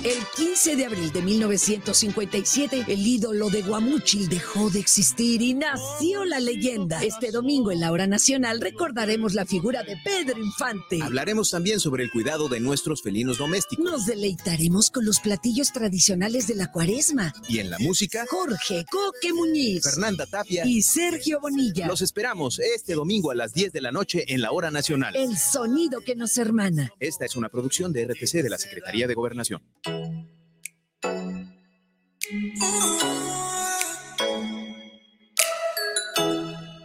[0.05, 6.25] El 15 de abril de 1957, el ídolo de Guamúchil dejó de existir y nació
[6.25, 7.03] la leyenda.
[7.03, 10.99] Este domingo en la hora nacional recordaremos la figura de Pedro Infante.
[11.01, 13.83] Hablaremos también sobre el cuidado de nuestros felinos domésticos.
[13.83, 17.33] Nos deleitaremos con los platillos tradicionales de la cuaresma.
[17.49, 20.67] Y en la música, Jorge Coque Muñiz Fernanda Tapia.
[20.67, 21.87] y Sergio Bonilla.
[21.87, 25.15] Los esperamos este domingo a las 10 de la noche en la hora nacional.
[25.15, 26.91] El sonido que nos hermana.
[26.99, 29.63] Esta es una producción de RTC de la Secretaría de Gobernación.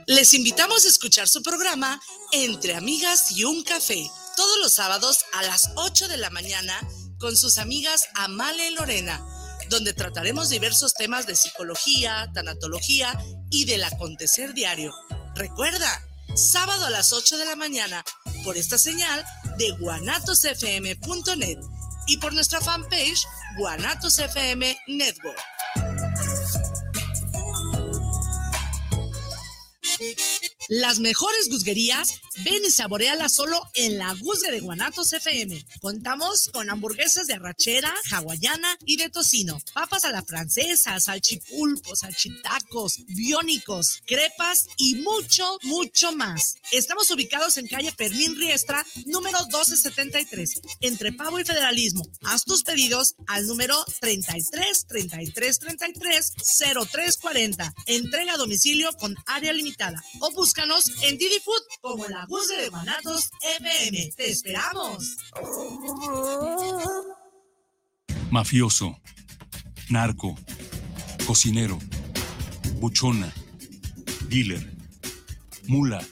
[0.07, 2.01] Les invitamos a escuchar su programa
[2.33, 6.79] Entre Amigas y un Café, todos los sábados a las 8 de la mañana
[7.19, 9.25] con sus amigas Amale y Lorena,
[9.71, 13.19] donde trataremos diversos temas de psicología, tanatología
[13.51, 14.95] y del acontecer diario.
[15.35, 16.03] Recuerda,
[16.35, 18.05] sábado a las 8 de la mañana
[18.45, 19.25] por esta señal
[19.59, 21.59] de guanatosfm.net
[22.11, 23.25] y por nuestra fanpage
[23.57, 25.39] Guanatos FM Network.
[30.69, 35.65] Las mejores guzguerías, ven y saborealas solo en la Guzga de Guanatos FM.
[35.81, 43.05] Contamos con hamburguesas de arrachera, hawaiana y de tocino, papas a la francesa, salchipulpos, salchitacos,
[43.07, 46.57] biónicos, crepas y mucho, mucho más.
[46.73, 52.03] Estamos ubicados en calle Fermín Riestra, número 1273, entre Pavo y Federalismo.
[52.23, 56.33] Haz tus pedidos al número 33 33 33
[56.91, 57.75] 0340.
[57.87, 62.69] Entrega a domicilio con área limitada o búscanos en Didi Food como la Guzga de
[62.69, 63.29] Guanatos.
[64.17, 65.17] ¡Te esperamos!
[68.31, 68.97] Mafioso,
[69.89, 70.37] narco,
[71.27, 71.77] cocinero,
[72.75, 73.35] buchona,
[74.29, 74.65] dealer,
[75.67, 76.07] mula.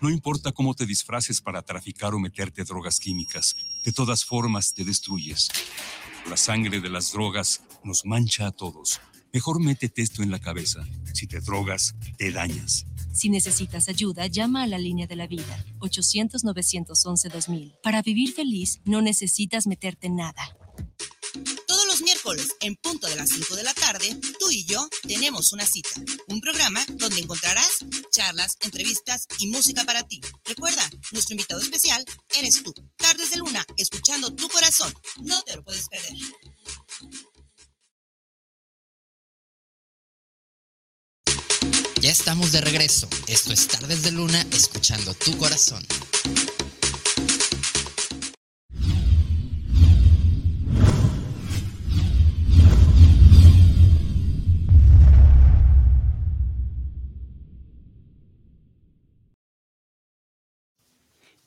[0.00, 4.84] No importa cómo te disfraces para traficar o meterte drogas químicas, de todas formas te
[4.84, 5.50] destruyes.
[6.30, 9.02] La sangre de las drogas nos mancha a todos.
[9.32, 10.86] Mejor métete esto en la cabeza.
[11.12, 12.86] Si te drogas, te dañas.
[13.12, 17.80] Si necesitas ayuda, llama a la línea de la vida, 800-911-2000.
[17.82, 20.56] Para vivir feliz, no necesitas meterte en nada.
[21.66, 25.52] Todos los miércoles, en punto de las 5 de la tarde, tú y yo tenemos
[25.52, 25.88] una cita.
[26.28, 27.78] Un programa donde encontrarás
[28.10, 30.20] charlas, entrevistas y música para ti.
[30.44, 32.04] Recuerda, nuestro invitado especial
[32.38, 32.74] eres tú.
[32.96, 34.92] Tardes de Luna, escuchando tu corazón.
[35.22, 36.14] No te lo puedes perder.
[42.06, 43.08] Ya estamos de regreso.
[43.26, 45.84] Esto es Tardes de Luna, escuchando tu corazón.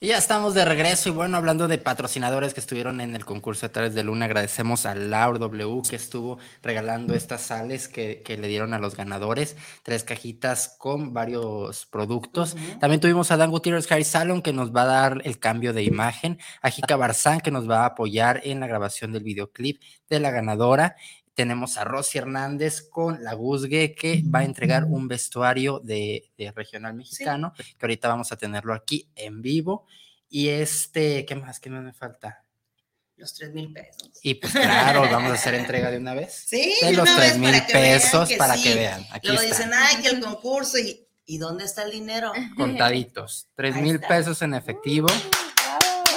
[0.01, 3.65] Y ya estamos de regreso y bueno, hablando de patrocinadores que estuvieron en el concurso
[3.65, 8.37] de Tardes de Luna, agradecemos a Laur W que estuvo regalando estas sales que, que
[8.37, 12.55] le dieron a los ganadores, tres cajitas con varios productos.
[12.79, 15.83] También tuvimos a Dan Gutierrez Hair Salon que nos va a dar el cambio de
[15.83, 20.21] imagen, a Jica Barzán que nos va a apoyar en la grabación del videoclip de
[20.21, 20.95] la ganadora.
[21.39, 26.51] Tenemos a Rosy Hernández con la Guzgue que va a entregar un vestuario de, de
[26.51, 29.85] regional mexicano, que ahorita vamos a tenerlo aquí en vivo.
[30.27, 31.61] Y este, ¿qué más?
[31.61, 32.43] ¿Qué más me falta?
[33.15, 34.11] los tres mil pesos.
[34.21, 36.43] Y pues claro, vamos a hacer entrega de una vez.
[36.45, 39.05] Sí, de los tres mil pesos para que vean.
[39.09, 39.55] Aquí Luego está.
[39.55, 42.33] dicen, ay, que el concurso, y, ¿y dónde está el dinero?
[42.57, 43.47] Contaditos.
[43.55, 45.07] Tres mil pesos en efectivo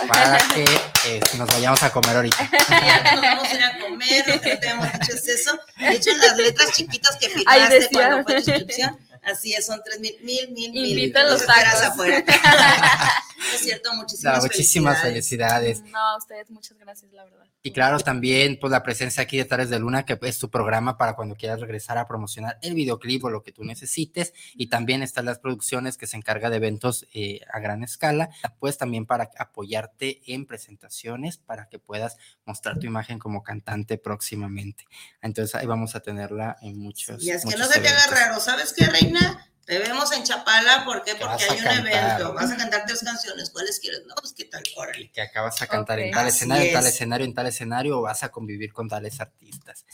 [0.08, 0.64] para que
[1.06, 2.50] eh, nos vayamos a comer ahorita.
[2.68, 5.28] ya que nos vamos a ir a comer, lo que no te habíamos dicho es
[5.28, 5.58] eso.
[5.78, 9.80] De hecho, en las letras chiquitas que firmaste cuando fue tu inscripción, así es, son
[9.84, 10.98] tres mil, mil, mil, mil.
[10.98, 11.82] Invita a los tacos.
[11.82, 12.24] afuera.
[13.55, 15.78] es cierto, muchísimas, No, muchísimas felicidades.
[15.78, 15.92] felicidades.
[15.92, 17.44] No, a ustedes muchas gracias, la verdad.
[17.62, 20.96] Y claro, también pues la presencia aquí de Tares de Luna, que es tu programa
[20.98, 24.33] para cuando quieras regresar a promocionar el videoclip o lo que tú necesites.
[24.55, 28.78] Y también están las producciones que se encarga de eventos eh, a gran escala, pues
[28.78, 34.85] también para apoyarte en presentaciones, para que puedas mostrar tu imagen como cantante próximamente.
[35.20, 37.22] Entonces ahí vamos a tenerla en muchos.
[37.22, 39.51] Y es que no se te haga raro, ¿sabes qué, reina?
[39.64, 41.12] Te vemos en Chapala, ¿por qué?
[41.12, 41.87] Que Porque hay un cantar.
[41.87, 44.03] evento, vas a cantar tres canciones, ¿cuáles quieres?
[44.07, 45.11] No, pues qué tal, órale.
[45.12, 46.94] Que acabas a cantar en tal Así escenario, en tal es.
[46.94, 49.85] escenario, en tal escenario, o vas a convivir con tales artistas.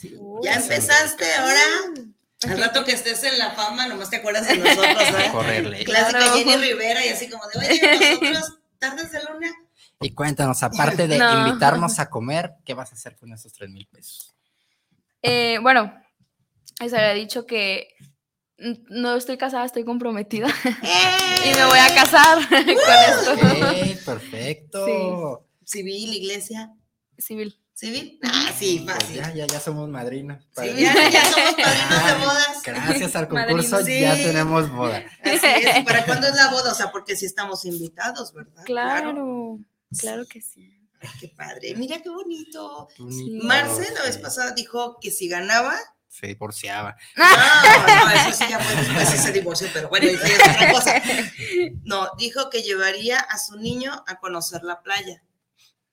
[0.42, 1.60] Ya empezaste, ahora,
[2.44, 5.32] al rato que estés en la fama, nomás te acuerdas de nosotros, ¿no?
[5.32, 5.84] Correrle.
[5.84, 6.34] Clásica Claro.
[6.36, 9.52] Jenny Rivera y así como de, oye, nosotros, tardes de luna.
[10.00, 11.46] Y cuéntanos, aparte de No.
[11.46, 14.34] invitarnos a comer, ¿qué vas a hacer con esos tres mil pesos?
[15.20, 15.92] Eh, bueno,
[16.80, 17.88] les había dicho que
[18.88, 20.48] no estoy casada, estoy comprometida.
[21.44, 24.04] y me voy a casar con esto.
[24.04, 25.44] Perfecto.
[25.64, 26.72] Civil, iglesia,
[27.18, 27.60] Civil.
[27.74, 28.18] civil.
[28.24, 29.16] Ah, sí, Pues fácil.
[29.16, 30.44] ya, ya, ya somos madrinas.
[30.56, 32.62] Sí, ya, ya somos padrinos de bodas.
[32.64, 34.00] Gracias al concurso sí.
[34.00, 35.04] ya tenemos boda.
[35.22, 35.84] Así es.
[35.84, 36.72] ¿Para cuándo es la boda?
[36.72, 38.62] O sea, porque sí estamos invitados, ¿verdad?
[38.64, 39.58] Claro,
[39.98, 40.74] claro que sí.
[41.00, 41.74] Ay, qué padre.
[41.76, 42.88] Mira qué bonito.
[42.98, 45.76] Bonito, Marce la vez pasada dijo que si ganaba.
[46.18, 46.96] Se divorciaba.
[47.16, 50.56] No, no, eso sí ya fue después sí se divorció, pero bueno, eso ya es
[50.56, 51.02] otra cosa.
[51.84, 55.22] No, dijo que llevaría a su niño a conocer la playa.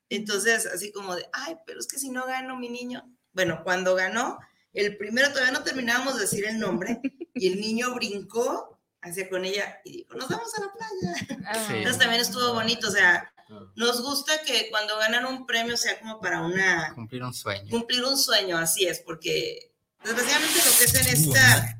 [0.09, 3.03] Entonces, así como de, ay, pero es que si no gano mi niño.
[3.33, 4.39] Bueno, cuando ganó,
[4.73, 7.01] el primero todavía no terminábamos de decir el nombre
[7.33, 11.39] y el niño brincó hacia con ella y dijo, nos vamos a la playa.
[11.47, 11.73] Ah, Sí.
[11.77, 13.31] Entonces también estuvo bonito, o sea,
[13.75, 17.69] nos gusta que cuando ganan un premio sea como para una Cumplir un sueño.
[17.69, 19.71] cumplir un sueño, así es, porque
[20.05, 21.79] desgraciadamente lo que es en esta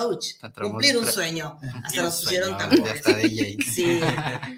[0.00, 0.26] ouch,
[0.60, 3.02] cumplir un sueño, hasta un pusieron tambores.
[3.74, 4.00] Sí,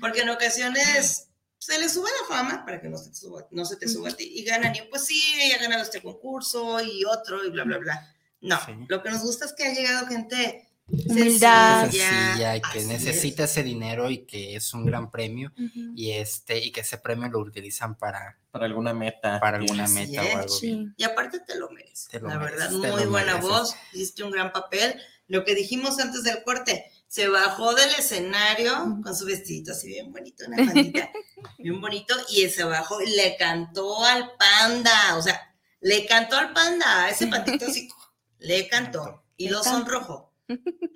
[0.00, 1.26] porque en ocasiones
[1.58, 4.08] se le sube la fama para que no se te suba, no se te suba
[4.08, 7.50] a ti y ganan y pues sí, ella ha ganado este concurso y otro y
[7.50, 8.14] bla bla bla.
[8.40, 8.72] No, Sí.
[8.88, 11.90] lo que nos gusta es que ha llegado gente Humildad.
[11.90, 15.52] Sencilla y que así necesita ese dinero y que es un gran premio
[15.94, 19.38] y este y que ese premio lo utilizan para, Para alguna meta.
[19.40, 20.34] para alguna Así meta es.
[20.34, 20.48] o algo.
[20.54, 20.88] Sí.
[20.96, 22.08] Y aparte te lo mereces.
[22.08, 23.50] Te lo la mereces, verdad, muy buena mereces.
[23.50, 25.00] voz, hiciste un gran papel.
[25.28, 28.72] Lo que dijimos antes del corte, se bajó del escenario
[29.02, 31.10] con su vestidito así bien bonito, una pandita,
[31.58, 36.52] bien bonito, y se bajó y le cantó al panda, o sea, le cantó al
[36.52, 37.88] panda, a ese pandito así,
[38.38, 40.29] le cantó y Le lo sonrojó.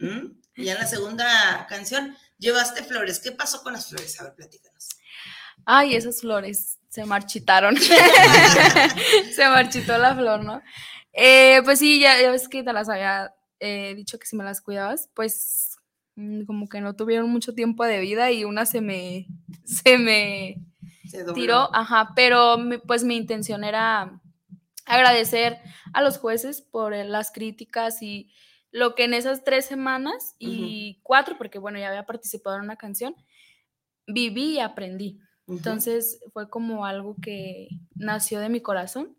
[0.00, 0.40] ¿Mm?
[0.56, 3.18] Y en la segunda canción llevaste flores.
[3.18, 4.20] ¿Qué pasó con las flores?
[4.20, 4.88] A ver, platícanos.
[5.66, 7.76] Ay, esas flores se marchitaron.
[9.34, 10.62] se marchitó la flor, ¿no?
[11.12, 14.44] Eh, pues sí, ya, ya ves que te las había eh, dicho que si me
[14.44, 15.76] las cuidabas, pues
[16.16, 19.26] mm, como que no tuvieron mucho tiempo de vida y una se me,
[19.64, 20.56] se me
[21.08, 24.20] Se tiró, ajá, pero pues mi intención era
[24.86, 25.58] agradecer
[25.92, 28.30] a los jueces por las críticas y
[28.74, 32.74] lo que en esas tres semanas y cuatro, porque bueno, ya había participado en una
[32.74, 33.14] canción,
[34.08, 35.20] viví y aprendí.
[35.46, 39.16] Entonces fue como algo que nació de mi corazón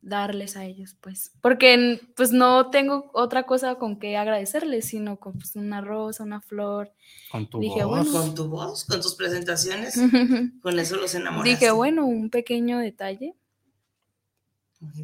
[0.00, 5.34] darles a ellos, pues, porque pues no tengo otra cosa con que agradecerles, sino con
[5.34, 6.90] pues, una rosa, una flor.
[7.30, 8.10] Con tu Dije, voz.
[8.10, 8.12] bueno.
[8.12, 9.94] con tu voz, con tus presentaciones,
[10.62, 11.50] con eso los enamoraste.
[11.50, 13.34] Dije, bueno, un pequeño detalle.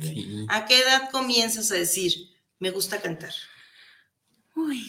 [0.00, 0.46] Sí.
[0.48, 3.34] ¿A qué edad comienzas a decir, me gusta cantar?
[4.54, 4.84] Uy.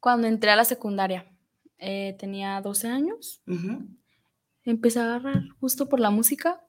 [0.00, 1.26] Cuando entré a la secundaria,
[1.78, 3.86] eh, tenía 12 años, Ujú.
[4.64, 6.62] empecé a agarrar justo por la música.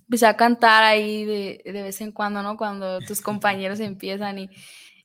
[0.00, 2.56] Empecé a cantar ahí de, de vez en cuando, ¿no?
[2.56, 4.50] Cuando tus compañeros empiezan y,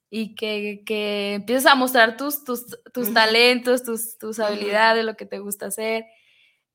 [0.10, 3.14] y que, que empiezas a mostrar tus, tus, tus Ujú.
[3.14, 6.06] talentos, tus, tus habilidades, lo que te gusta hacer,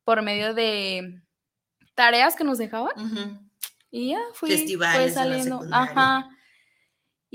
[0.05, 1.23] por medio de
[1.95, 2.93] tareas que nos dejaban.
[2.97, 3.39] Ujú.
[3.91, 5.61] Y ya fui, Festivales fue saliendo.
[5.71, 6.31] Ajá.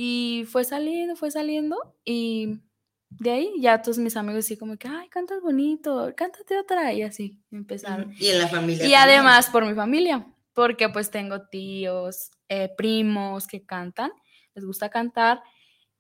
[0.02, 1.76] Y fue saliendo, fue saliendo.
[2.06, 2.62] Y
[3.10, 6.94] de ahí ya todos mis amigos así como que, ay, cantas bonito, cántate otra.
[6.94, 8.14] Y así empezaron.
[8.18, 8.86] Y en la familia.
[8.86, 9.02] Y también.
[9.02, 14.14] además por mi familia, porque pues tengo tíos, eh, primos que cantan,
[14.56, 15.44] les gusta cantar.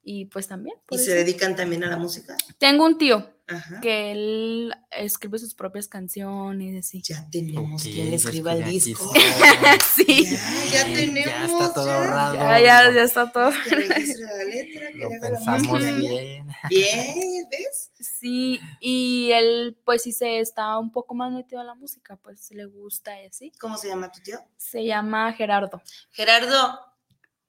[0.02, 0.76] Y pues también.
[0.90, 2.36] ¿Y se dedican también a la música?
[2.58, 3.80] Tengo un tío, Ajá.
[3.82, 7.02] que él escribe sus propias canciones, así.
[7.04, 9.12] Ya tenemos Ok, quien pues escriba el disco.
[9.96, 10.26] sí,
[10.72, 11.26] Ya, ya tenemos.
[11.32, 12.36] Ya está todo ahorrado.
[12.36, 13.52] ya, ya, ya está todo.
[13.70, 15.92] Que la letra, que Lo le haga pensamos música.
[15.98, 16.48] bien.
[16.70, 17.92] Bien, ¿ves?
[18.00, 22.50] Sí, y él pues sí se está un poco más metido en la música, pues
[22.52, 23.52] le gusta y así.
[23.60, 24.40] ¿Cómo se llama tu tío?
[24.58, 25.82] Se llama Gerardo.
[26.12, 26.80] Gerardo,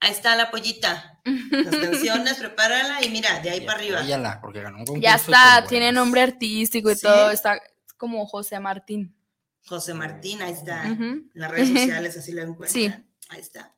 [0.00, 1.20] ahí está la pollita.
[1.24, 3.98] Las canciones, prepárala y mira, de ahí para arriba.
[3.98, 5.02] Apóyala, porque ganó un concurso.
[5.02, 6.02] Ya está, tiene buenas.
[6.02, 7.02] nombre artístico y ¿Sí?
[7.02, 7.60] todo, está
[7.96, 9.14] como José Martín.
[9.66, 10.86] José Martín, ahí está.
[10.86, 12.70] En las redes sociales así lo encuentran.
[12.70, 12.92] Sí.
[13.28, 13.74] Ahí está.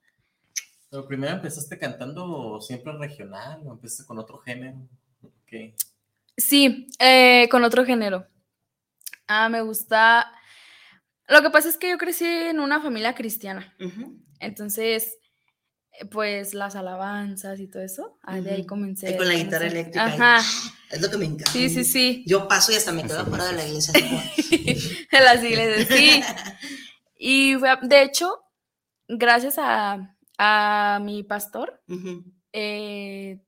[0.90, 4.78] Pero primero empezaste cantando siempre regional o empezaste con otro género.
[6.36, 8.26] Sí, eh, con otro género.
[9.26, 10.32] Ah, me gusta.
[11.28, 13.74] Lo que pasa es que yo crecí en una familia cristiana.
[14.38, 15.18] Entonces,
[16.10, 19.08] pues las alabanzas y todo eso, ah, de ahí comencé.
[19.08, 19.44] Ahí con la comencé.
[19.44, 20.04] guitarra eléctrica.
[20.06, 20.38] Ajá,
[20.90, 21.50] Es lo que me encanta.
[21.52, 22.24] sí, sí, sí.
[22.26, 23.92] Yo paso y hasta me quedo fuera de la iglesia.
[23.92, 26.22] De las iglesias, sí.
[27.24, 28.42] Y fue de hecho,
[29.06, 31.80] gracias a, a mi pastor,
[32.52, 33.38] eh,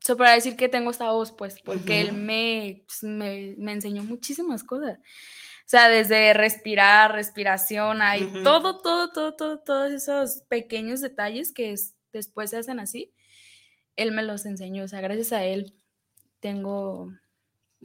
[0.00, 4.04] se podrá decir que tengo esta voz, pues, porque él me, pues, me, me enseñó
[4.04, 4.98] muchísimas cosas.
[5.72, 11.72] O sea, desde respirar, respiración, hay todo, todo, todo, todo, todos esos pequeños detalles que
[11.72, 13.10] es- después se hacen así.
[13.96, 15.72] Él me los enseñó, o sea, gracias a él
[16.40, 17.10] tengo,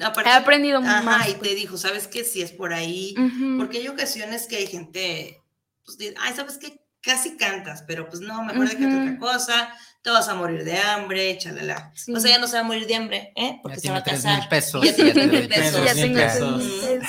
[0.01, 1.29] Aparte- he aprendido Ajá, más.
[1.29, 1.49] y pues.
[1.49, 2.25] te dijo, ¿sabes qué?
[2.25, 3.15] Si es por ahí.
[3.57, 5.41] Porque hay ocasiones que hay gente,
[5.85, 6.81] pues, dice, ay, ¿sabes qué?
[7.01, 8.97] Casi cantas, pero pues no, mejor déjate Ujú.
[9.01, 9.69] otra cosa,
[10.01, 11.91] te vas a morir de hambre, chalala.
[11.95, 12.13] Sí.
[12.13, 13.59] O sea, ya no se va a morir de hambre, ¿eh?
[13.61, 14.39] Porque Ya se va tiene a tres casar.
[14.39, 14.85] mil pesos.
[14.85, 15.85] Ya tiene tres mil pesos.
[15.85, 16.63] Ya pesos.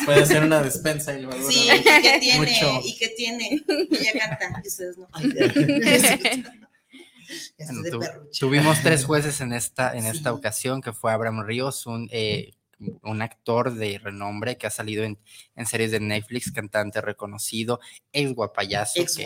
[0.05, 1.51] Puede ser una despensa y luego.
[1.51, 2.39] Sí, ¿y qué tiene?
[2.39, 2.80] Mucho.
[2.84, 3.62] ¿Y qué tiene?
[3.91, 5.09] Y ella canta, y ustedes no.
[5.12, 6.53] Ay, ya.
[7.59, 11.84] Ya Bueno, tu- tuvimos tres jueces en esta, en esta ocasión, que fue Abraham Ríos,
[11.86, 12.53] un, eh,
[13.02, 15.18] un actor de renombre que ha salido en,
[15.56, 17.80] en series de Netflix, cantante reconocido,
[18.12, 19.18] ex guapayazo, Ex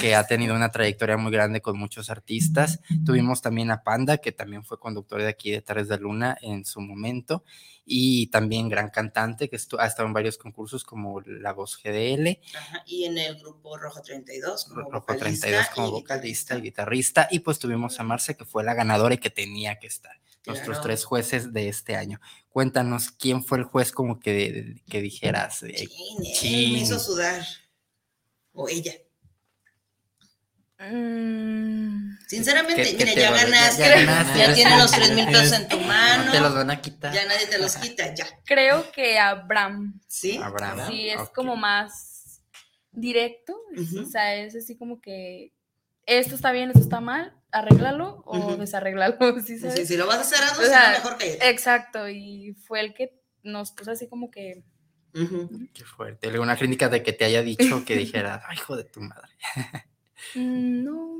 [0.00, 2.80] que, ha tenido una trayectoria muy grande con muchos artistas.
[3.04, 6.64] Tuvimos también a Panda, que también fue conductor de aquí de Tardes de Luna en
[6.64, 7.44] su momento,
[7.84, 12.82] y también gran cantante que ha estado en varios concursos como La Voz GDL, Ajá,
[12.86, 17.28] Y en el grupo Rojo 32 como Rojo vocalista 32 como y vocalista y guitarrista,
[17.30, 20.20] y pues tuvimos a Marce, que fue la ganadora y que tenía que estar.
[20.46, 20.82] Nuestros Claro.
[20.82, 22.20] tres jueces de este año.
[22.48, 25.62] Cuéntanos quién fue el juez como que, de- de- que dijeras.
[25.62, 26.72] eh, Chin, él Chin.
[26.72, 27.44] me hizo sudar.
[28.52, 28.92] O ella.
[30.78, 35.68] Mm, Sinceramente, que mira, ya ganaste, ya ya, ganaste, tienes los tres mil pesos en
[35.68, 37.12] tu no mano, te los van a quitar.
[37.12, 38.26] ya nadie te los quita, ya.
[38.46, 40.00] creo que Abraham.
[40.08, 40.38] ¿Sí?
[40.38, 40.88] Abraham.
[40.90, 42.40] Sí, es como más
[42.92, 43.60] directo.
[44.02, 45.52] O sea, es así como que
[46.06, 49.16] esto está bien, esto está mal, arréglalo o desarréglalo.
[49.46, 49.88] ¿sí Sí, sabes?
[49.88, 53.20] si lo vas a hacer, hazlo, O sea, mejor que Exacto, y fue el que
[53.42, 54.64] nos puso así como que.
[55.12, 56.28] Qué fuerte.
[56.28, 59.32] ¿Alguna clínica de que te haya dicho que dijeras, ay, hijo de tu madre?
[60.34, 61.16] mm, No.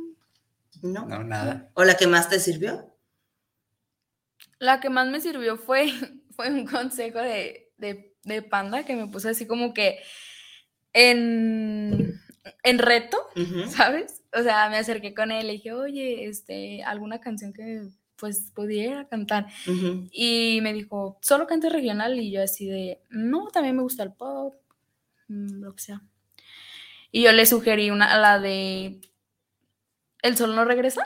[0.82, 1.06] ¿No?
[1.06, 1.70] No, nada.
[1.74, 2.94] ¿O la que más te sirvió?
[4.58, 5.90] La que más me sirvió fue,
[6.36, 9.98] fue un consejo de, de, de Panda que me puso así como que
[10.92, 11.99] en,
[12.62, 13.18] en reto.
[13.68, 14.22] ¿sabes?
[14.32, 17.82] O sea, me acerqué con él y dije, oye, este, alguna canción que
[18.20, 19.46] pues pudiera cantar.
[20.12, 22.20] Y me dijo, ¿solo cantas regional?
[22.20, 24.54] Y yo así de, no, también me gusta el pop,
[25.28, 26.02] mm, lo que sea.
[27.10, 29.00] Y yo le sugerí una, la de
[30.22, 31.02] El sol no regresa.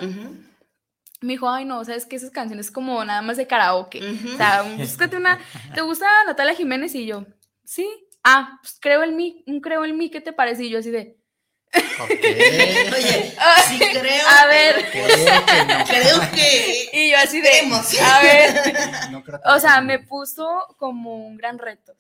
[1.21, 4.01] Me dijo, ay, no, sabes que esas canciones como nada más de karaoke.
[4.35, 5.39] O sea, búscate una.
[5.75, 6.95] ¿Te gusta Natalia Jiménez?
[6.95, 7.25] Y yo,
[7.65, 7.89] sí.
[8.23, 10.65] Ah, pues creo en mí, un creo en mí, ¿qué te parece?
[10.65, 11.17] Y yo así de.
[12.01, 12.11] Ok.
[12.11, 13.35] Oye,
[13.69, 14.27] sí creo.
[14.29, 14.91] a ver.
[14.91, 16.89] creo que.
[16.93, 17.49] Y yo así de.
[17.49, 18.01] Creemos.
[18.01, 18.75] A ver.
[19.11, 20.47] No creo O sea, que- me puso
[20.79, 21.95] como un gran reto.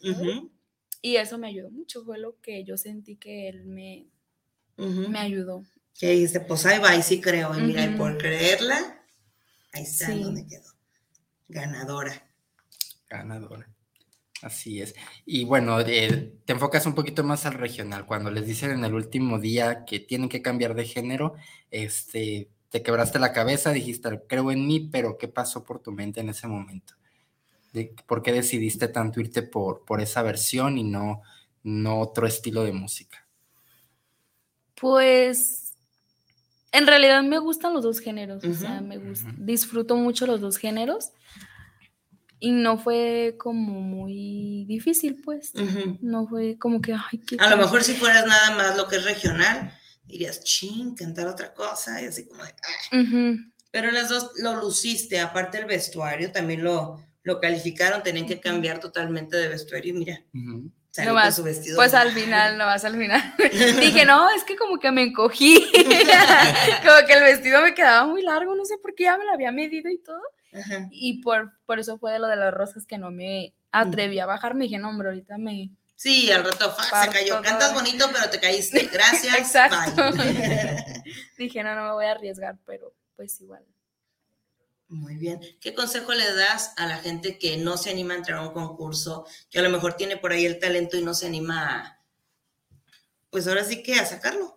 [1.02, 2.02] Y eso me ayudó mucho.
[2.04, 4.06] Fue lo que yo sentí que él me,
[4.76, 5.62] me ayudó.
[5.98, 7.56] Que dice, pues ahí va, y sí creo.
[7.56, 9.00] Y mira, y por creerla,
[9.72, 10.22] ahí está Sí.
[10.22, 10.72] donde quedó.
[11.48, 12.26] Ganadora.
[13.08, 13.68] Ganadora.
[14.44, 14.94] Así es.
[15.24, 18.04] Y bueno, eh, te enfocas un poquito más al regional.
[18.04, 21.32] Cuando les dicen en el último día que tienen que cambiar de género,
[21.70, 26.20] este, te quebraste la cabeza, dijiste, creo en mí, pero ¿qué pasó por tu mente
[26.20, 26.92] en ese momento?
[27.72, 31.22] De- ¿Por qué decidiste tanto irte por, por esa versión y no,
[31.64, 33.26] no otro estilo de música?
[34.74, 35.74] Pues
[36.72, 38.98] en realidad me gustan los dos géneros, o sea, Ujú, me
[39.38, 41.12] disfruto mucho los dos géneros
[42.40, 45.52] y no fue como muy difícil, pues,
[46.00, 47.58] no fue como que, ay, qué A lo tal".
[47.60, 49.72] mejor si fueras nada más lo que es regional,
[50.04, 52.52] dirías, ching, cantar otra cosa, y así como de.
[53.00, 53.38] Ujú,
[53.70, 58.78] Pero las dos lo luciste, aparte el vestuario también lo, lo calificaron, tenían que cambiar
[58.80, 60.22] totalmente de vestuario y mira,
[60.90, 61.76] salió con Nomás, su vestido.
[61.76, 63.34] pues al final, no más al final.
[63.80, 65.64] Dije, no, es que como que me encogí.
[65.72, 69.32] como que el vestido me quedaba muy largo, no sé por qué ya me lo
[69.32, 70.20] había medido y todo.
[70.54, 70.88] Ajá.
[70.90, 74.26] Y por, por eso fue de lo de las rosas que no me atreví a
[74.26, 74.54] bajar.
[74.54, 75.70] Me dije, no, hombre, ahorita me.
[75.96, 77.42] Sí, al rato se cayó.
[77.42, 78.88] Cantas bonito, pero te caíste.
[78.92, 79.36] Gracias.
[79.36, 80.10] Exacto.
[81.38, 83.64] Dije, no, no me voy a arriesgar, pero pues igual.
[84.88, 85.40] Muy bien.
[85.60, 88.52] ¿Qué consejo le das a la gente que no se anima a entrar a un
[88.52, 92.00] concurso, que a lo mejor tiene por ahí el talento y no se anima a,
[93.30, 94.53] pues ahora sí que a sacarlo?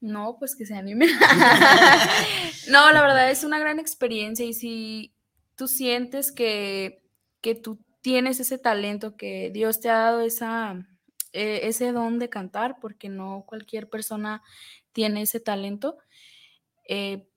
[0.00, 1.06] No, pues que se anime.
[2.68, 5.14] no, la verdad es una gran experiencia y si
[5.56, 7.02] tú sientes que,
[7.40, 10.86] que tú tienes ese talento, que Dios te ha dado esa,
[11.32, 14.42] eh, ese don de cantar, porque no cualquier persona
[14.92, 15.98] tiene ese talento,
[16.88, 17.28] eh,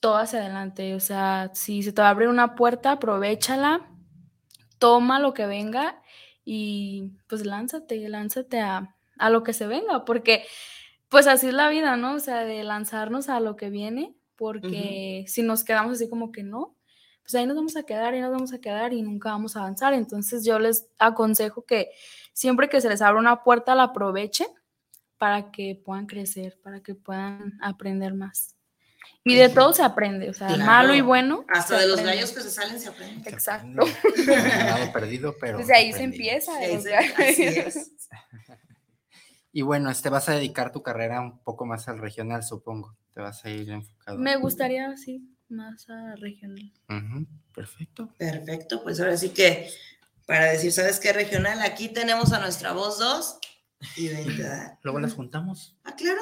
[0.00, 0.94] todo hacia adelante.
[0.94, 3.90] O sea, si se te va a abrir una puerta, aprovechala,
[4.78, 6.02] toma lo que venga
[6.44, 10.46] y pues lánzate, lánzate a, a lo que se venga, porque
[11.08, 12.14] pues así es la vida, ¿no?
[12.14, 16.42] O sea, de lanzarnos a lo que viene, porque si nos quedamos así como que
[16.42, 16.76] no,
[17.22, 19.60] pues ahí nos vamos a quedar, ahí nos vamos a quedar y nunca vamos a
[19.60, 19.92] avanzar.
[19.94, 21.90] Entonces yo les aconsejo que
[22.32, 24.46] siempre que se les abra una puerta la aprovechen
[25.18, 28.54] para que puedan crecer, para que puedan aprender más.
[29.24, 30.64] Y de todo se aprende, o sea, Claro.
[30.64, 31.44] malo y bueno.
[31.48, 33.28] Hasta de los gallos que se salen se aprende.
[33.28, 33.68] Exacto.
[34.26, 35.58] Nada perdido, pero.
[35.58, 36.24] Desde ahí se aprendido.
[36.30, 36.52] empieza.
[36.56, 37.90] Sí, ahí o se- sea, así es.
[39.58, 42.96] Y bueno, este vas a dedicar tu carrera un poco más al regional, supongo.
[43.12, 44.16] Te vas a ir enfocado.
[44.16, 46.72] Me gustaría, sí, más a regional.
[47.52, 48.14] Perfecto.
[48.16, 49.68] Perfecto, pues ahora sí que
[50.26, 51.60] para decir, ¿sabes qué regional?
[51.62, 53.38] Aquí tenemos a nuestra voz 2
[53.96, 54.78] y vente a dar.
[54.84, 56.20] Luego las juntamos, Ah, claro,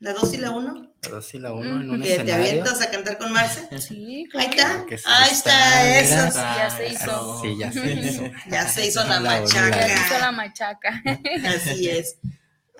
[0.00, 0.74] la 2 y la 1.
[1.02, 2.34] la dos y la uno en un Que te escenario.
[2.48, 3.68] avientas a cantar con Marce.
[3.80, 4.74] Sí, Ahí claro.
[4.74, 6.14] está, Que sí ahí está, eso.
[6.40, 6.56] mira.
[6.56, 7.40] Ya se hizo.
[7.42, 8.22] Sí, ya se hizo.
[8.50, 10.18] Ya se hizo la La Ya se hizo machaca.
[10.18, 11.02] la machaca.
[11.46, 12.18] Así es.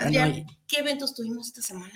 [0.03, 1.93] Adrián, y- ¿qué eventos tuvimos esta semana?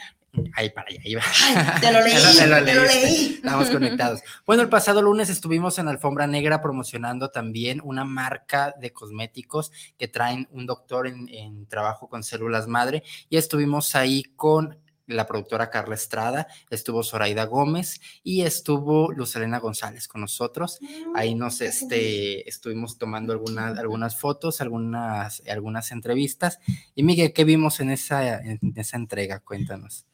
[0.54, 1.22] Ahí para allá iba.
[1.44, 3.07] Ay, te lo leí, Te lo te lo leíste.
[3.07, 3.34] leí.
[3.36, 4.20] Estamos conectados.
[4.44, 10.09] Bueno, el pasado lunes estuvimos en Alfombra Negra promocionando también una marca de cosméticos que
[10.09, 15.70] traen un doctor en, en trabajo con células madre y estuvimos ahí con la productora
[15.70, 20.78] Carla Estrada, estuvo Zoraida Gómez y estuvo Luz Elena González con nosotros.
[21.14, 26.59] Ahí nos este, estuvimos tomando algunas, algunas fotos, algunas, algunas entrevistas.
[26.94, 29.40] Y Miguel, ¿qué vimos en esa, en esa entrega?
[29.40, 30.04] Cuéntanos.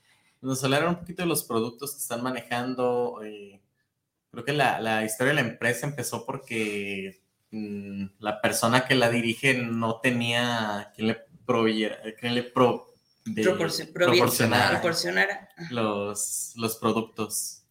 [0.41, 3.21] Nos hablaron un poquito de los productos que están manejando.
[3.25, 3.61] eh,
[4.31, 9.09] creo que la, la historia de la empresa empezó porque mm, la persona que la
[9.09, 11.17] dirige no tenía quien le
[11.47, 12.92] proveyera, quien le pro-
[13.25, 15.49] de- Proporci- provi- proporcionara proporcionara.
[15.71, 17.65] los, los productos.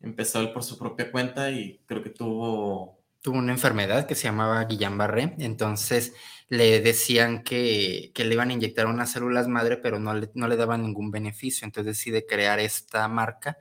[0.00, 4.22] Empezó él por su propia cuenta y creo que tuvo tuvo una enfermedad que se
[4.24, 6.14] llamaba Guillain-Barré, entonces
[6.48, 10.48] le decían que, que le iban a inyectar unas células madre, pero no le, no
[10.48, 13.58] le daban ningún beneficio, entonces decide crear esta marca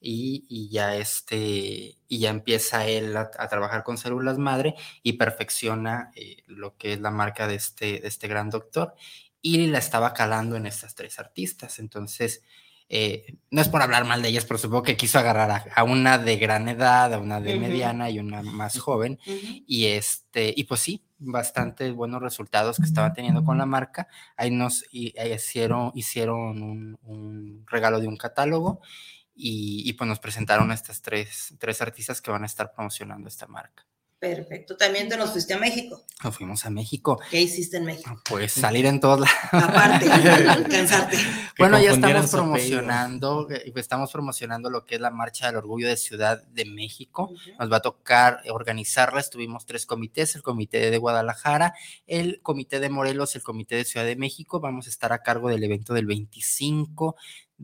[0.00, 5.12] y, y ya este, y ya empieza él a, a trabajar con células madre y
[5.12, 8.94] perfecciona eh, lo que es la marca de este, de este gran doctor
[9.42, 12.42] y la estaba calando en estas tres artistas, entonces
[12.88, 15.82] eh, no es por hablar mal de ellas, pero supongo que quiso agarrar a, a
[15.84, 19.18] una de gran edad, a una de mediana y una más joven.
[19.66, 24.08] Y este, y pues sí, bastante buenos resultados que estaba teniendo con la marca.
[24.36, 28.80] Ahí nos y- ahí hicieron, hicieron un, un regalo de un catálogo
[29.34, 33.26] y, y pues nos presentaron a estas tres, tres artistas que van a estar promocionando
[33.28, 33.86] esta marca.
[34.22, 34.76] Perfecto.
[34.76, 36.00] También te nos fuiste a México.
[36.22, 38.22] Nos fuimos a México, ¿Qué hiciste en México?
[38.30, 39.34] pues salir en todos lados.
[39.50, 40.06] Aparte,
[40.70, 41.16] cansarte.
[41.58, 45.88] Bueno, ya estamos promocionando, eh, pues, estamos promocionando lo que es la Marcha del Orgullo
[45.88, 47.32] de Ciudad de México.
[47.58, 49.18] Nos va a tocar organizarla.
[49.18, 51.74] Estuvimos tres comités, el comité de Guadalajara,
[52.06, 54.60] el comité de Morelos, el comité de Ciudad de México.
[54.60, 57.16] Vamos a estar a cargo del evento del 25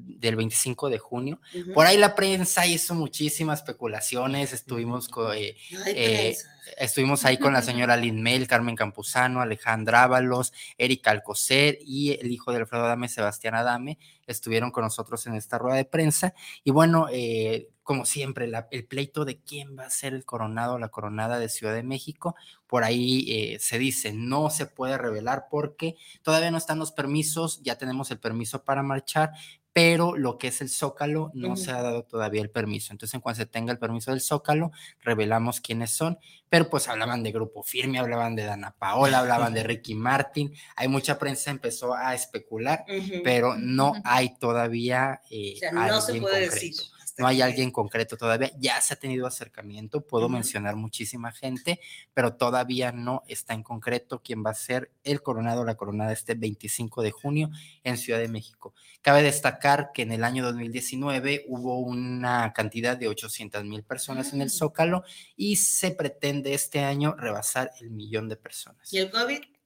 [0.07, 1.41] del 25 de junio.
[1.75, 6.37] Por ahí la prensa hizo muchísimas especulaciones, estuvimos con, eh, eh.
[6.77, 12.31] Estuvimos ahí con la señora Lin Mel, Carmen Campuzano, Alejandra Ábalos, Erika Alcocer y el
[12.31, 16.35] hijo de Alfredo Adame, Sebastián Adame, estuvieron con nosotros en esta rueda de prensa.
[16.65, 20.75] Y bueno, eh, como siempre, la- el pleito de quién va a ser el coronado
[20.75, 22.37] o la coronada de Ciudad de México,
[22.67, 27.63] por ahí eh, se dice, no se puede revelar porque todavía no están los permisos,
[27.63, 29.31] ya tenemos el permiso para marchar,
[29.79, 32.93] pero lo que es el Zócalo no se ha dado todavía el permiso.
[32.93, 34.73] Entonces, en cuanto se tenga el permiso del Zócalo,
[35.03, 36.19] revelamos quiénes son,
[36.49, 40.89] pero pues hablaban de Grupo Firme, hablaban de Dana Paola, hablaban de Ricky Martin, hay
[40.89, 42.85] mucha prensa empezó a especular,
[43.23, 46.55] pero no hay todavía eh, O sea, no se puede concreto.
[46.55, 46.98] decir.
[47.19, 48.51] No hay alguien concreto todavía.
[48.59, 51.81] Ya se ha tenido acercamiento, puedo mencionar muchísima gente,
[52.15, 56.13] pero todavía no está en concreto quién va a ser el coronado o la coronada
[56.13, 57.51] este 25 de junio
[57.83, 58.73] en Ciudad de México.
[59.03, 64.43] Cabe destacar que en el año 2019 hubo una cantidad de 800 mil personas en
[64.43, 65.03] el Zócalo
[65.37, 68.93] y se pretende este año rebasar el millón de personas.
[68.93, 69.58] ¿Y el COVID?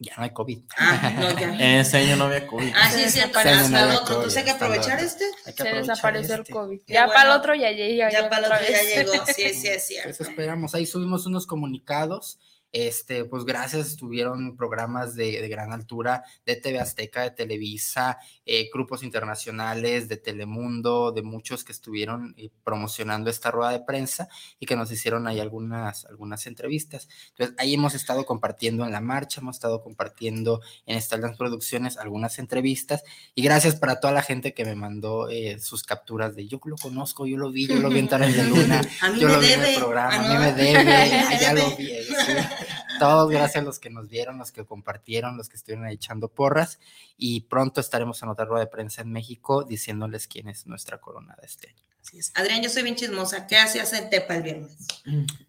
[0.00, 0.58] Ya no hay COVID.
[0.76, 1.80] Ah, no, ya.
[1.80, 2.72] Ese año no había COVID.
[2.74, 4.04] Ah, sí, año no hasta el otro.
[4.06, 5.24] COVID, Entonces hay que el aprovechar este.
[5.24, 6.52] Hay que Se aprovechar desapareció el este.
[6.52, 6.80] COVID.
[6.84, 7.40] Qué Ya para el bueno.
[7.40, 8.10] otro ya llega.
[8.10, 8.94] Ya para el otro ya vez.
[8.96, 9.12] llegó.
[9.34, 10.10] Sí, sí, es cierto.
[10.10, 10.74] Eso esperamos.
[10.74, 12.38] Ahí subimos unos comunicados.
[12.74, 18.68] Este, pues gracias, estuvieron programas de, de gran altura de TV Azteca, de Televisa, eh,
[18.74, 24.66] grupos internacionales, de Telemundo, de muchos que estuvieron eh, promocionando esta rueda de prensa y
[24.66, 27.08] que nos hicieron ahí algunas, algunas entrevistas.
[27.28, 31.96] Entonces, ahí hemos estado compartiendo en la marcha, hemos estado compartiendo en estas las producciones
[31.96, 33.04] algunas entrevistas
[33.36, 36.76] y gracias para toda la gente que me mandó eh, sus capturas de yo lo
[36.76, 39.38] conozco, yo lo vi, yo lo vi en Tares de Luna, A mí yo lo
[39.38, 41.86] vi en el programa, a mí me debe, A mí me ya lo vi.
[41.86, 42.63] sí.
[42.98, 46.78] Todos gracias a los que nos vieron, los que compartieron, los que estuvieron echando porras
[47.16, 51.42] y pronto estaremos en otra rueda de prensa en México diciéndoles quién es nuestra coronada
[51.42, 51.93] este año.
[52.04, 52.32] Así es.
[52.34, 53.46] Adrián, yo soy bien chismosa.
[53.46, 54.76] ¿Qué hacías en Tepa el viernes?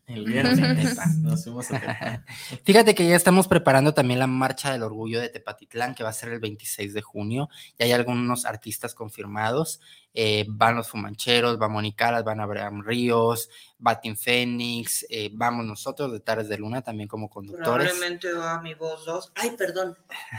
[0.08, 0.58] El viernes
[1.18, 2.24] nos fuimos a Tepa.
[2.64, 6.14] Fíjate que ya estamos preparando también la Marcha del Orgullo de Tepatitlán, que va a
[6.14, 7.50] ser el 26 de junio.
[7.78, 9.82] Ya hay algunos artistas confirmados.
[10.14, 13.50] Eh, van los Fumancheros, va Monicalas, van Abraham Ríos,
[13.86, 17.90] va Tim Fénix, eh, vamos nosotros de Tares de Luna también como conductores.
[17.90, 19.34] Probablemente va mi voz dos.
[19.36, 19.98] Ay, perdón.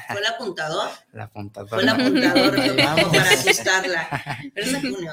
[0.09, 0.89] ¿Fue el apuntador?
[1.13, 1.75] La apuntadora.
[1.75, 3.17] Fue el apuntador vamos.
[3.19, 4.09] para asustarla.
[4.55, 5.13] Pero es junio.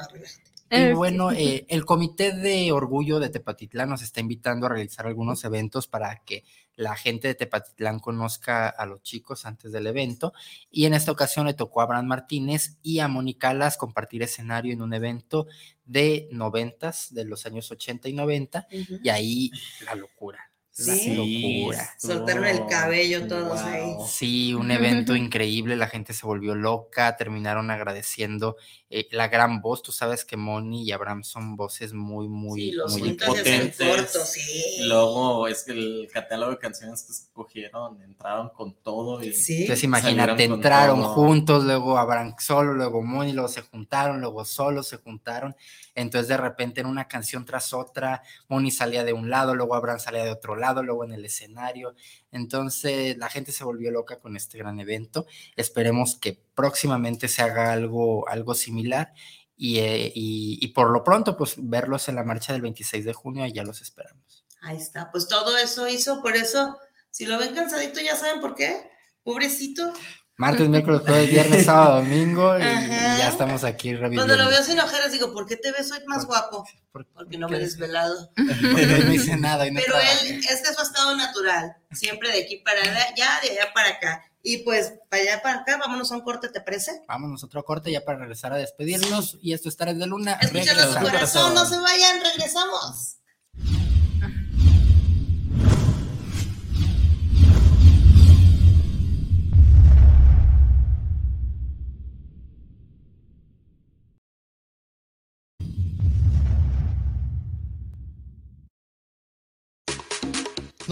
[0.70, 5.44] Y bueno, eh, el Comité de Orgullo de Tepatitlán nos está invitando a realizar algunos
[5.44, 6.42] eventos para que
[6.74, 10.32] la gente de Tepatitlán conozca a los chicos antes del evento.
[10.70, 14.72] Y en esta ocasión le tocó a Abraham Martínez y a Mónica Alas compartir escenario
[14.72, 15.46] en un evento
[15.84, 18.98] de noventas, de los años 80 y 90, Ujú.
[19.02, 19.50] y ahí
[19.84, 20.50] la locura.
[20.82, 21.14] Sí.
[21.14, 21.90] locura.
[21.98, 23.94] Soltaron el cabello todos ahí.
[24.08, 28.56] Sí, un evento increíble, la gente se volvió loca, terminaron agradeciendo
[28.90, 29.82] eh, la gran voz.
[29.82, 33.76] Tú sabes que Moni y Abraham son voces muy, muy, Sí, los muy potentes.
[33.76, 34.78] cortos, sí.
[34.86, 39.62] Luego es que el catálogo de canciones que escogieron entraron con todo y Sí.
[39.62, 41.14] Entonces imagínate, entraron todo.
[41.14, 45.54] juntos, luego Abraham solo, luego Moni, luego se juntaron, luego solo se juntaron.
[45.94, 50.00] Entonces de repente en una canción tras otra, Moni salía de un lado, luego Abraham
[50.00, 51.94] salía de otro lado, luego en el escenario.
[52.32, 55.26] Entonces la gente se volvió loca con este gran evento.
[55.56, 59.12] Esperemos que próximamente se haga algo, algo similar.
[59.56, 63.12] Y, eh, y- y por lo pronto, pues verlos en la marcha del 26 de
[63.12, 64.44] junio, ya los esperamos.
[64.62, 65.10] Ahí está.
[65.12, 66.76] Pues todo eso hizo, por eso,
[67.10, 68.90] si lo ven cansadito, ya saben por qué.
[69.22, 69.92] Pobrecito.
[70.36, 74.26] Martes, miércoles, jueves, viernes, sábado, domingo, y, ya estamos aquí reviviendo.
[74.26, 76.64] Cuando lo veo sin ojeras, digo, ¿por qué te ves hoy más guapo?
[76.90, 78.30] ¿Por Porque no me he desvelado.
[78.36, 80.28] Porque no hice nada y no Pero trabajé.
[80.28, 84.24] él, este es su estado natural, siempre de aquí para allá, de allá para acá.
[84.46, 87.02] Y pues, para allá para acá, vámonos a un corte, ¿te parece?
[87.08, 89.38] Vámonos otro corte ya para regresar a despedirnos.
[89.40, 90.34] Y esto es Tares de Luna.
[90.34, 93.16] Escuchando su corazón, no se vayan, regresamos.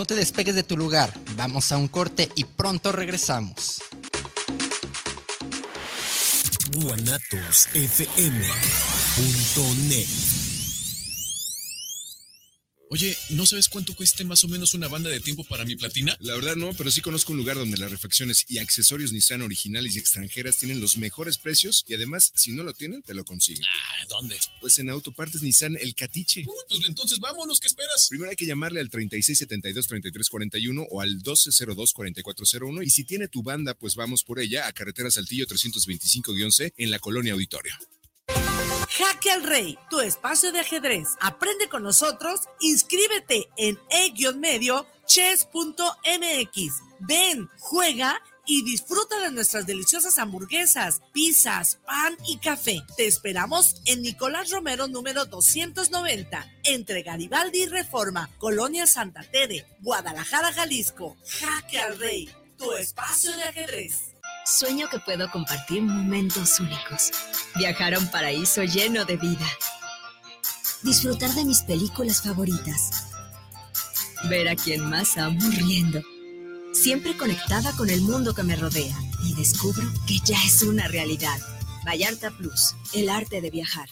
[0.02, 1.14] No te despegues de tu lugar.
[1.36, 3.80] Vamos a un corte y pronto regresamos.
[12.92, 16.14] Oye, ¿no sabes cuánto cueste más o menos una banda de tiempo para mi platina?
[16.20, 19.96] La verdad no, pero sí conozco un lugar donde las refacciones y accesorios Nissan originales
[19.96, 23.64] y extranjeras tienen los mejores precios y además, si no lo tienen, te lo consiguen.
[23.64, 24.36] Ah, ¿dónde?
[24.60, 26.44] Pues en Autopartes Nissan El Catiche.
[26.46, 28.08] Uh, pues entonces vámonos, ¿qué esperas?
[28.10, 33.94] Primero hay que llamarle al 3672-3341 o al 1202-4401 y si tiene tu banda, pues
[33.94, 37.72] vamos por ella a Carretera Saltillo 325-C en la Colonia Auditorio.
[38.98, 41.16] Jaque al Rey, tu espacio de ajedrez.
[41.20, 46.82] Aprende con nosotros, inscríbete en e-medio chess.mx.
[47.00, 52.82] Ven, juega y disfruta de nuestras deliciosas hamburguesas, pizzas, pan y café.
[52.96, 60.52] Te esperamos en Nicolás Romero número 290, entre Garibaldi y Reforma, Colonia Santa Tere, Guadalajara,
[60.52, 61.16] Jalisco.
[61.26, 62.28] Jaque al Rey,
[62.58, 64.11] tu espacio de ajedrez.
[64.44, 67.12] Sueño que puedo compartir momentos únicos.
[67.54, 69.46] Viajar a un paraíso lleno de vida.
[70.82, 73.06] Disfrutar de mis películas favoritas.
[74.28, 76.02] Ver a quien más amo riendo.
[76.72, 78.96] Siempre conectada con el mundo que me rodea.
[79.24, 81.38] Y descubro que ya es una realidad.
[81.86, 83.88] Vallarta Plus, el arte de viajar.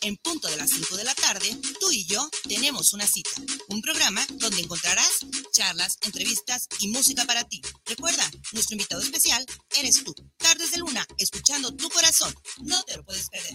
[0.02, 3.30] En punto de las 5 de la tarde, tú y yo tenemos una cita.
[3.68, 5.20] Un programa donde encontrarás
[5.52, 7.62] charlas, entrevistas y música para ti.
[7.86, 9.46] Recuerda, nuestro invitado especial
[9.78, 10.16] eres tú.
[10.38, 12.34] Tardes de Luna, escuchando tu corazón.
[12.64, 13.54] No te lo puedes perder.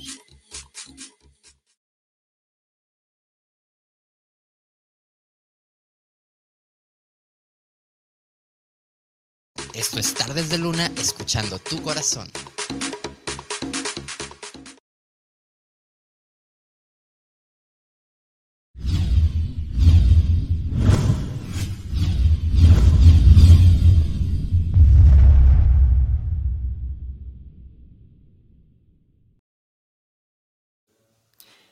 [9.74, 12.30] Esto es Tardes de Luna, escuchando tu corazón.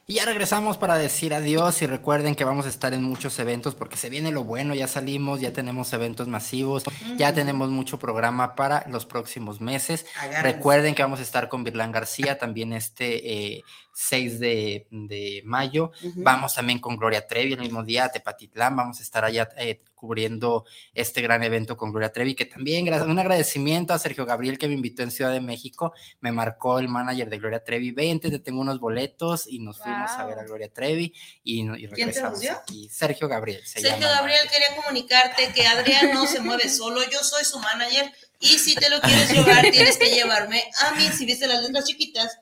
[0.07, 3.75] Y ya regresamos para decir adiós y recuerden que vamos a estar en muchos eventos
[3.75, 6.85] porque se viene lo bueno, ya salimos, ya tenemos eventos masivos,
[7.17, 10.05] ya tenemos mucho programa para los próximos meses.
[10.19, 10.43] Agárrense.
[10.43, 15.93] Recuerden que vamos a estar con Virlán García también este eh, 6 de, de mayo.
[16.17, 19.81] Vamos también con Gloria Trevi el mismo día a Tepatitlán, vamos a estar allá eh,
[20.05, 24.69] cubriendo este gran evento con Gloria Trevi, que también un agradecimiento a Sergio Gabriel que
[24.69, 28.39] me invitó en Ciudad de México, me marcó el manager de Gloria Trevi, vente, te
[28.39, 30.45] tengo unos boletos y nos fuimos a ver a.
[30.45, 32.53] Gloria Trevi y, y ¿Quién te regresamos dio?
[32.53, 32.89] aquí.
[32.91, 34.13] Sergio Gabriel se Sergio llama.
[34.19, 38.75] Gabriel quería comunicarte que Adrián no se mueve solo, yo soy su manager y si
[38.75, 42.39] te lo quieres llevar tienes que llevarme a mí, si viste las letras chiquitas.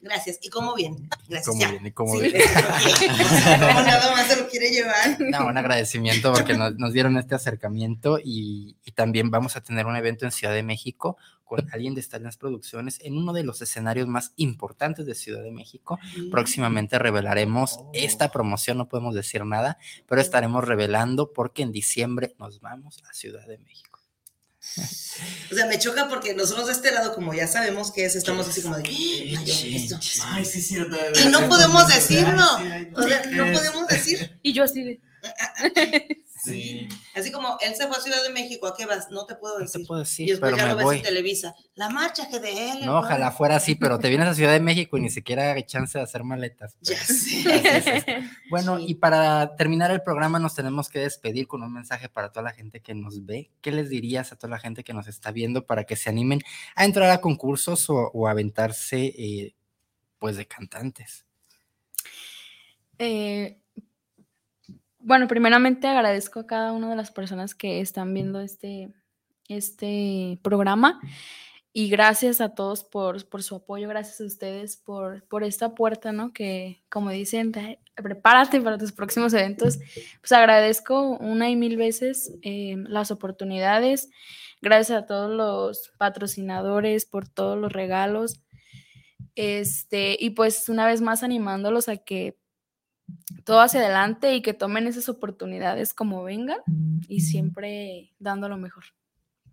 [0.00, 0.38] Gracias.
[0.42, 1.08] ¿Y cómo bien?
[1.28, 1.46] Gracias.
[1.48, 1.70] ¿Cómo ya.
[1.72, 1.92] viene?
[1.92, 2.40] ¿Cómo Sí, viene?
[2.44, 5.16] como nada más se lo quiere llevar.
[5.20, 9.86] No, un agradecimiento porque nos, nos dieron este acercamiento y, y también vamos a tener
[9.86, 13.62] un evento en Ciudad de México con alguien de Stalins Producciones en uno de los
[13.62, 15.98] escenarios más importantes de Ciudad de México.
[16.30, 22.60] Próximamente revelaremos esta promoción, no podemos decir nada, pero estaremos revelando porque en diciembre nos
[22.60, 23.97] vamos a Ciudad de México.
[25.50, 28.46] O sea, me choca porque nosotros de este lado, como ya sabemos que es, estamos
[28.46, 28.82] así como de,
[29.36, 29.98] "Ah, yo, esto".
[30.26, 30.76] Ay, sí, sí.
[30.76, 32.44] Y no podemos decirlo.
[32.94, 34.38] O sea, no podemos decir.
[34.42, 35.00] Y yo así de.
[36.42, 36.88] Sí.
[37.14, 39.10] Así como él se fue a Ciudad de México, ¿a qué vas?
[39.10, 39.86] No te puedo decir.
[39.86, 40.96] puedo decir, y después pero ya me lo ves voy.
[40.98, 41.54] en Televisa.
[41.74, 42.86] La marcha que de él.
[42.86, 45.62] No, ojalá fuera así, pero te vienes a Ciudad de México y ni siquiera hay
[45.64, 46.76] chance de hacer maletas.
[46.80, 47.12] Ya sé.
[47.12, 48.12] Así es esto.
[48.50, 52.44] Bueno, y para terminar el programa nos tenemos que despedir con un mensaje para toda
[52.44, 53.50] la gente que nos ve.
[53.60, 56.40] ¿Qué les dirías a toda la gente que nos está viendo para que se animen
[56.74, 59.54] a entrar a concursos o, o aventarse eh,
[60.18, 61.26] pues de cantantes?
[62.98, 63.60] Eh,
[65.00, 68.90] bueno, primeramente agradezco a cada una de las personas que están viendo este,
[69.48, 71.00] este programa
[71.72, 76.12] y gracias a todos por, por su apoyo, gracias a ustedes por, por esta puerta,
[76.12, 76.32] ¿no?
[76.32, 79.78] Que como dicen, "Te- prepárate para tus próximos eventos.
[80.20, 84.08] Pues agradezco una y mil veces eh, las oportunidades,
[84.62, 88.40] gracias a todos los patrocinadores por todos los regalos.
[89.36, 92.36] Este, y pues una vez más animándolos a que
[93.44, 96.58] todo hacia adelante y que tomen esas oportunidades como vengan
[97.08, 98.84] y siempre dando lo mejor.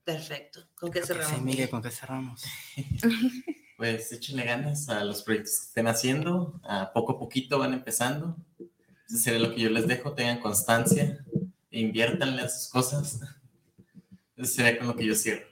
[0.03, 0.61] Perfecto.
[0.75, 1.35] ¿Con qué cerramos?
[1.35, 2.43] Sí, Miguel, ¿con qué cerramos?
[3.77, 6.61] Pues échenle ganas a los proyectos que estén haciendo.
[6.63, 8.37] A poco a poquito van empezando.
[9.05, 10.13] Eso sería lo que yo les dejo.
[10.13, 11.25] Tengan constancia.
[11.69, 13.19] E inviértanle a sus cosas.
[14.37, 15.47] Eso sería con lo que yo cierro.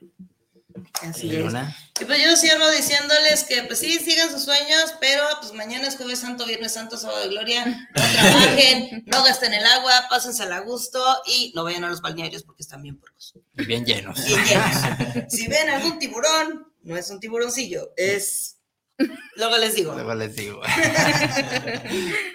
[1.02, 1.54] Así ¿Y es.
[2.00, 5.96] Y pues yo cierro diciéndoles que pues sí, sigan sus sueños, pero pues mañana es
[5.96, 7.66] jueves santo, viernes santo, sábado de gloria.
[7.66, 12.44] No trabajen, no gasten el agua, pásensela a gusto y no vayan a los balnearios
[12.44, 13.34] porque están bien puercos.
[13.58, 14.24] Y bien llenos.
[14.26, 15.30] Bien llenos.
[15.30, 18.53] Si ven algún tiburón, no es un tiburoncillo, es...
[19.36, 19.94] Luego les digo.
[19.94, 20.62] Luego les digo.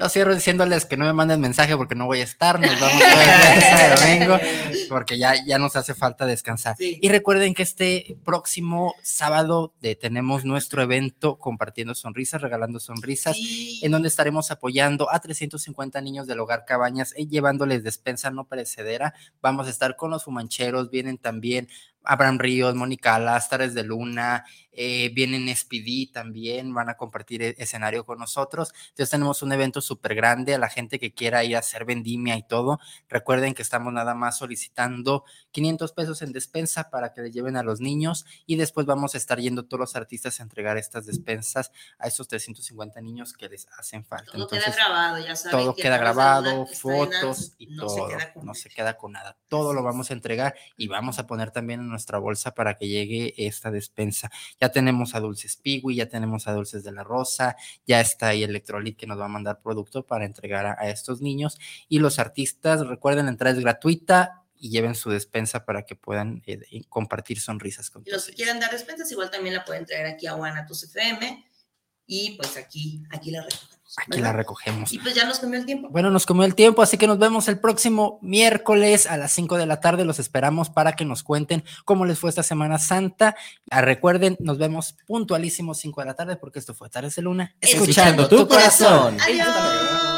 [0.01, 2.59] Yo cierro diciéndoles que no me manden mensaje porque no voy a estar.
[2.61, 4.39] Nos vamos a ver este domingo
[4.89, 6.75] porque ya, ya nos hace falta descansar.
[6.79, 13.37] Y recuerden que este próximo sábado de- tenemos nuestro evento compartiendo sonrisas, regalando sonrisas,
[13.83, 19.15] en donde estaremos apoyando a 350 niños del hogar Cabañas y llevándoles despensa no perecedera.
[19.41, 21.69] Vamos a estar con los fumancheros, vienen también
[22.05, 24.45] Abraham Ríos, Mónica Lástares de Luna,
[24.81, 28.73] eh, vienen Speedy también, van a compartir e- escenario con nosotros.
[28.91, 32.37] Entonces tenemos un evento súper grande a la gente que quiera ir a hacer vendimia
[32.37, 32.79] y todo.
[33.09, 37.65] Recuerden que estamos nada más solicitando 500 pesos en despensa para que le lleven a
[37.65, 41.73] los niños y después vamos a estar yendo todos los artistas a entregar estas despensas
[41.99, 44.31] a esos 350 niños que les hacen falta.
[44.31, 45.59] Todo Entonces, queda grabado, ya saben.
[45.59, 48.09] todo que queda grabado, fotos y no todo.
[48.43, 49.37] no se queda con nada.
[49.49, 52.89] Todo lo vamos a entregar y vamos a poner también en nuestra bolsa para que
[52.89, 54.31] llegue esta despensa.
[54.61, 58.45] Ya tenemos a Dulces Piwi, ya tenemos a Dulces de la Rosa, ya está ahí
[58.45, 61.59] Electrolit que nos va a mandar producto para entregar a, a estos niños.
[61.89, 66.43] Y los artistas, recuerden, la entrada es gratuita y lleven su despensa para que puedan
[66.47, 69.87] eh, eh, compartir sonrisas con Y los que quieran dar despensas, igual también la pueden
[69.87, 71.45] traer aquí a Guanatos FM.
[72.07, 73.78] Y pues aquí, aquí la recogemos.
[73.97, 74.25] Aquí ¿verdad?
[74.25, 74.93] la recogemos.
[74.93, 75.89] Y pues ya nos comió el tiempo.
[75.91, 79.57] Bueno, nos comió el tiempo, así que nos vemos el próximo miércoles a las 5
[79.57, 80.05] de la tarde.
[80.05, 83.35] Los esperamos para que nos cuenten cómo les fue esta Semana Santa.
[83.71, 87.55] Ah, recuerden, nos vemos puntualísimos 5 de la tarde porque esto fue Tardes de Luna.
[87.61, 89.17] Escuchando tu corazón.
[89.21, 90.18] Adiós.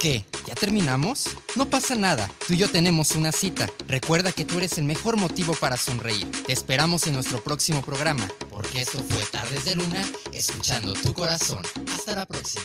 [0.00, 0.24] ¿Qué?
[0.46, 1.28] ¿Ya terminamos?
[1.56, 3.68] No pasa nada, tú y yo tenemos una cita.
[3.86, 6.26] Recuerda que tú eres el mejor motivo para sonreír.
[6.46, 11.62] Te esperamos en nuestro próximo programa, porque esto fue Tardes de Luna, escuchando tu corazón.
[11.94, 12.64] Hasta la próxima.